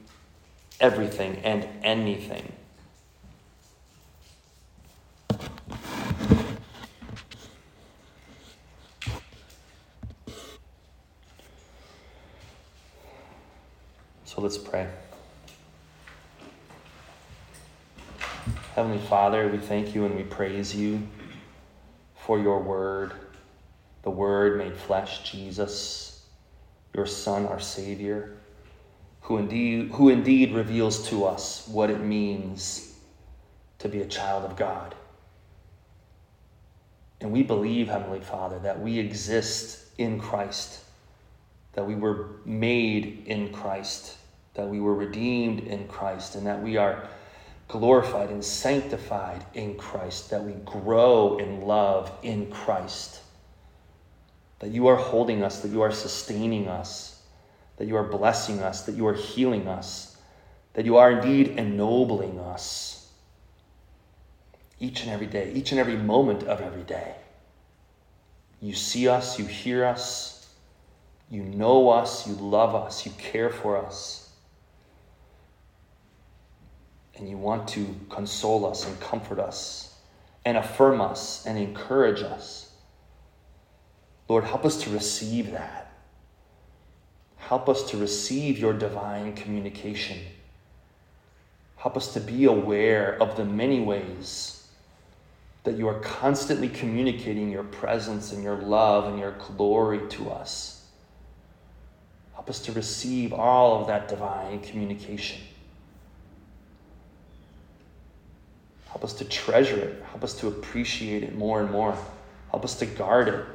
everything 0.83 1.37
and 1.45 1.65
anything. 1.81 2.51
So 14.25 14.41
let's 14.41 14.57
pray. 14.57 14.89
Heavenly 18.75 18.97
Father, 19.07 19.47
we 19.47 19.59
thank 19.59 19.95
you 19.95 20.03
and 20.03 20.17
we 20.17 20.23
praise 20.23 20.75
you 20.75 21.07
for 22.17 22.37
your 22.37 22.59
word, 22.59 23.13
the 24.01 24.09
word 24.09 24.57
made 24.57 24.75
flesh, 24.75 25.31
Jesus, 25.31 26.25
your 26.93 27.05
Son, 27.05 27.45
our 27.45 27.61
Savior 27.61 28.37
who 29.23 29.37
indeed, 29.37 29.89
who 29.91 30.09
indeed 30.09 30.53
reveals 30.53 31.09
to 31.09 31.25
us 31.25 31.67
what 31.67 31.89
it 31.89 32.01
means 32.01 32.93
to 33.79 33.89
be 33.89 34.01
a 34.01 34.05
child 34.05 34.43
of 34.43 34.55
God. 34.55 34.95
And 37.21 37.31
we 37.31 37.41
believe, 37.41 37.87
Heavenly 37.87 38.19
Father, 38.19 38.59
that 38.59 38.81
we 38.81 38.99
exist 38.99 39.79
in 39.97 40.19
Christ, 40.19 40.83
that 41.71 41.87
we 41.87 41.95
were 41.95 42.31
made 42.43 43.23
in 43.25 43.53
Christ, 43.53 44.17
that 44.55 44.67
we 44.67 44.81
were 44.81 44.93
redeemed 44.93 45.61
in 45.61 45.87
Christ, 45.87 46.35
and 46.35 46.45
that 46.45 46.61
we 46.61 46.75
are 46.75 47.07
glorified 47.69 48.29
and 48.29 48.43
sanctified 48.43 49.45
in 49.53 49.75
Christ, 49.75 50.31
that 50.31 50.43
we 50.43 50.51
grow 50.65 51.37
in 51.37 51.61
love 51.61 52.11
in 52.23 52.51
Christ, 52.51 53.21
that 54.59 54.71
you 54.71 54.87
are 54.87 54.97
holding 54.97 55.43
us, 55.43 55.61
that 55.61 55.71
you 55.71 55.81
are 55.81 55.91
sustaining 55.91 56.67
us, 56.67 57.12
that 57.83 57.89
you 57.89 57.97
are 57.97 58.03
blessing 58.03 58.61
us, 58.61 58.83
that 58.83 58.95
you 58.95 59.05
are 59.05 59.13
healing 59.13 59.67
us, 59.67 60.15
that 60.71 60.85
you 60.85 60.95
are 60.95 61.11
indeed 61.11 61.49
ennobling 61.57 62.39
us 62.39 63.11
each 64.79 65.01
and 65.01 65.11
every 65.11 65.27
day, 65.27 65.51
each 65.53 65.73
and 65.73 65.81
every 65.81 65.97
moment 65.97 66.43
of 66.43 66.61
every 66.61 66.83
day. 66.83 67.13
You 68.61 68.73
see 68.73 69.09
us, 69.09 69.37
you 69.37 69.43
hear 69.43 69.83
us, 69.83 70.49
you 71.29 71.43
know 71.43 71.89
us, 71.89 72.25
you 72.25 72.35
love 72.35 72.73
us, 72.73 73.05
you 73.05 73.11
care 73.17 73.49
for 73.49 73.75
us. 73.85 74.31
And 77.17 77.27
you 77.27 77.35
want 77.35 77.67
to 77.69 77.97
console 78.09 78.65
us 78.65 78.87
and 78.87 78.97
comfort 79.01 79.39
us 79.39 79.93
and 80.45 80.55
affirm 80.55 81.01
us 81.01 81.45
and 81.45 81.57
encourage 81.57 82.21
us. 82.21 82.71
Lord, 84.29 84.45
help 84.45 84.63
us 84.63 84.81
to 84.83 84.89
receive 84.89 85.51
that. 85.51 85.82
Help 87.47 87.67
us 87.67 87.83
to 87.91 87.97
receive 87.97 88.57
your 88.57 88.73
divine 88.73 89.33
communication. 89.33 90.17
Help 91.75 91.97
us 91.97 92.13
to 92.13 92.21
be 92.21 92.45
aware 92.45 93.21
of 93.21 93.35
the 93.35 93.43
many 93.43 93.81
ways 93.81 94.65
that 95.65 95.75
you 95.75 95.87
are 95.87 95.99
constantly 95.99 96.69
communicating 96.69 97.49
your 97.51 97.63
presence 97.63 98.31
and 98.31 98.43
your 98.43 98.55
love 98.55 99.05
and 99.05 99.19
your 99.19 99.31
glory 99.31 100.07
to 100.09 100.29
us. 100.29 100.85
Help 102.33 102.49
us 102.49 102.59
to 102.61 102.71
receive 102.71 103.33
all 103.33 103.81
of 103.81 103.87
that 103.87 104.07
divine 104.07 104.61
communication. 104.61 105.41
Help 108.87 109.03
us 109.03 109.13
to 109.13 109.25
treasure 109.25 109.77
it. 109.77 110.03
Help 110.09 110.23
us 110.23 110.33
to 110.35 110.47
appreciate 110.47 111.23
it 111.23 111.35
more 111.35 111.61
and 111.61 111.71
more. 111.71 111.97
Help 112.51 112.63
us 112.63 112.75
to 112.75 112.85
guard 112.85 113.27
it. 113.27 113.45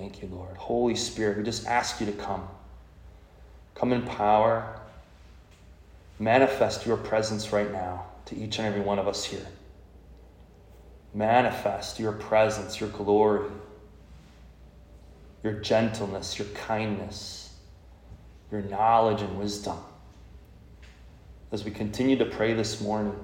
Thank 0.00 0.22
you, 0.22 0.28
Lord. 0.28 0.56
Holy 0.56 0.96
Spirit, 0.96 1.36
we 1.36 1.42
just 1.42 1.66
ask 1.66 2.00
you 2.00 2.06
to 2.06 2.12
come. 2.12 2.48
Come 3.74 3.92
in 3.92 4.00
power. 4.00 4.80
Manifest 6.18 6.86
your 6.86 6.96
presence 6.96 7.52
right 7.52 7.70
now 7.70 8.06
to 8.24 8.34
each 8.34 8.58
and 8.58 8.66
every 8.66 8.80
one 8.80 8.98
of 8.98 9.06
us 9.06 9.24
here. 9.24 9.46
Manifest 11.12 12.00
your 12.00 12.12
presence, 12.12 12.80
your 12.80 12.88
glory, 12.88 13.50
your 15.42 15.52
gentleness, 15.52 16.38
your 16.38 16.48
kindness, 16.48 17.52
your 18.50 18.62
knowledge 18.62 19.20
and 19.20 19.38
wisdom. 19.38 19.76
As 21.52 21.62
we 21.62 21.72
continue 21.72 22.16
to 22.16 22.24
pray 22.24 22.54
this 22.54 22.80
morning, 22.80 23.14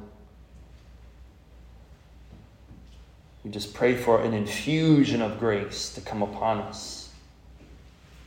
we 3.47 3.53
just 3.53 3.73
pray 3.73 3.95
for 3.97 4.21
an 4.21 4.35
infusion 4.35 5.23
of 5.23 5.39
grace 5.39 5.95
to 5.95 6.03
come 6.03 6.21
upon 6.23 6.59
us 6.59 7.07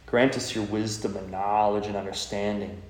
Grant 0.10 0.36
us 0.38 0.56
your 0.56 0.64
wisdom 0.64 1.16
and 1.18 1.30
knowledge 1.30 1.86
and 1.86 1.96
understanding. 1.96 2.82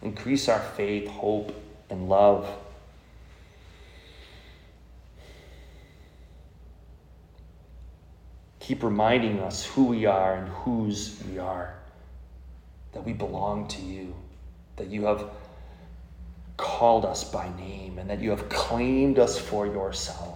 Increase 0.00 0.48
our 0.48 0.60
faith, 0.60 1.08
hope, 1.08 1.52
and 1.90 2.08
love. 2.08 2.48
Keep 8.60 8.84
reminding 8.84 9.40
us 9.40 9.66
who 9.66 9.86
we 9.86 10.06
are 10.06 10.36
and 10.36 10.48
whose 10.50 11.20
we 11.28 11.40
are, 11.40 11.74
that 12.92 13.04
we 13.04 13.12
belong 13.12 13.66
to 13.66 13.82
you, 13.82 14.14
that 14.76 14.86
you 14.86 15.06
have 15.06 15.28
called 16.56 17.04
us 17.04 17.24
by 17.24 17.50
name, 17.56 17.98
and 17.98 18.08
that 18.08 18.20
you 18.20 18.30
have 18.30 18.48
claimed 18.48 19.18
us 19.18 19.36
for 19.36 19.66
yourself. 19.66 20.29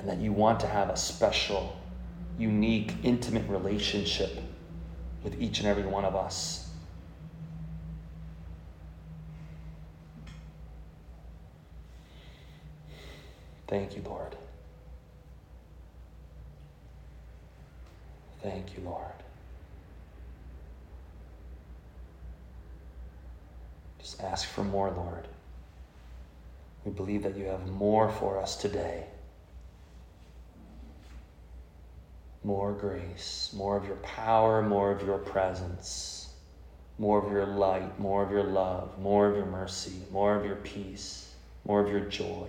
And 0.00 0.08
that 0.08 0.16
you 0.16 0.32
want 0.32 0.60
to 0.60 0.66
have 0.66 0.88
a 0.88 0.96
special 0.96 1.78
unique, 2.38 2.94
intimate 3.02 3.46
relationship 3.50 4.30
with 5.22 5.38
each 5.38 5.58
and 5.58 5.68
every 5.68 5.82
one 5.82 6.06
of 6.06 6.16
us. 6.16 6.70
Thank 13.68 13.94
you, 13.94 14.02
Lord. 14.06 14.34
Thank 18.42 18.74
you, 18.74 18.82
Lord. 18.82 19.04
Just 23.98 24.22
ask 24.22 24.48
for 24.48 24.64
more, 24.64 24.90
Lord. 24.90 25.28
We 26.86 26.92
believe 26.92 27.22
that 27.24 27.36
you 27.36 27.44
have 27.44 27.68
more 27.68 28.08
for 28.10 28.40
us 28.40 28.56
today. 28.56 29.04
More 32.50 32.72
grace, 32.72 33.52
more 33.54 33.76
of 33.76 33.86
your 33.86 33.94
power, 33.98 34.60
more 34.60 34.90
of 34.90 35.06
your 35.06 35.18
presence, 35.18 36.30
more 36.98 37.24
of 37.24 37.30
your 37.30 37.46
light, 37.46 37.96
more 38.00 38.24
of 38.24 38.32
your 38.32 38.42
love, 38.42 38.98
more 38.98 39.28
of 39.28 39.36
your 39.36 39.46
mercy, 39.46 40.02
more 40.10 40.34
of 40.34 40.44
your 40.44 40.56
peace, 40.56 41.32
more 41.64 41.80
of 41.80 41.88
your 41.88 42.00
joy. 42.00 42.48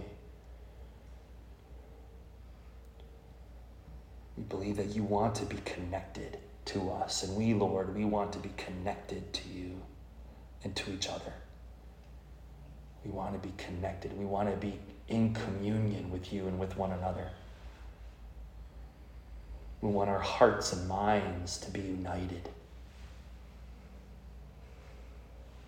We 4.35 4.43
believe 4.45 4.77
that 4.77 4.95
you 4.95 5.03
want 5.03 5.35
to 5.35 5.45
be 5.45 5.57
connected 5.65 6.39
to 6.65 6.89
us, 6.89 7.21
and 7.21 7.37
we, 7.37 7.53
Lord, 7.53 7.95
we 7.95 8.03
want 8.03 8.33
to 8.33 8.39
be 8.39 8.49
connected 8.57 9.31
to 9.33 9.49
you 9.49 9.83
and 10.63 10.75
to 10.77 10.91
each 10.91 11.09
other. 11.09 11.33
We 13.05 13.11
want 13.11 13.39
to 13.39 13.47
be 13.47 13.53
connected. 13.55 14.17
We 14.17 14.25
want 14.25 14.49
to 14.49 14.57
be 14.57 14.79
in 15.07 15.35
communion 15.35 16.09
with 16.09 16.33
you 16.33 16.47
and 16.47 16.57
with 16.57 16.75
one 16.75 16.91
another. 16.91 17.29
We 19.81 19.89
want 19.89 20.09
our 20.09 20.19
hearts 20.19 20.73
and 20.73 20.87
minds 20.87 21.57
to 21.59 21.71
be 21.71 21.81
united 21.81 22.49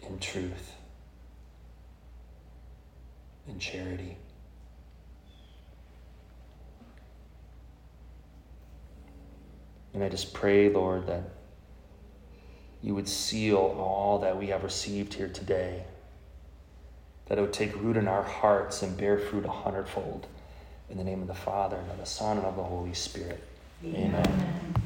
in 0.07 0.19
truth, 0.19 0.73
in 3.47 3.57
charity. 3.57 4.17
And 9.93 10.03
I 10.03 10.09
just 10.09 10.33
pray, 10.33 10.69
Lord, 10.69 11.07
that 11.07 11.23
you 12.81 12.93
would 12.95 13.07
seal 13.07 13.57
all 13.57 14.19
that 14.19 14.37
we 14.37 14.47
have 14.47 14.63
received 14.63 15.13
here 15.13 15.29
today, 15.29 15.85
that 17.27 17.37
it 17.37 17.41
would 17.41 17.53
take 17.53 17.75
root 17.81 17.97
in 17.97 18.07
our 18.07 18.23
hearts 18.23 18.81
and 18.83 18.97
bear 18.97 19.17
fruit 19.17 19.45
a 19.45 19.51
hundredfold. 19.51 20.27
In 20.89 20.97
the 20.97 21.03
name 21.03 21.21
of 21.21 21.27
the 21.27 21.33
Father, 21.33 21.77
and 21.77 21.89
of 21.89 21.97
the 21.97 22.05
Son, 22.05 22.37
and 22.37 22.45
of 22.45 22.55
the 22.55 22.63
Holy 22.63 22.93
Spirit. 22.93 23.41
Amen. 23.85 24.73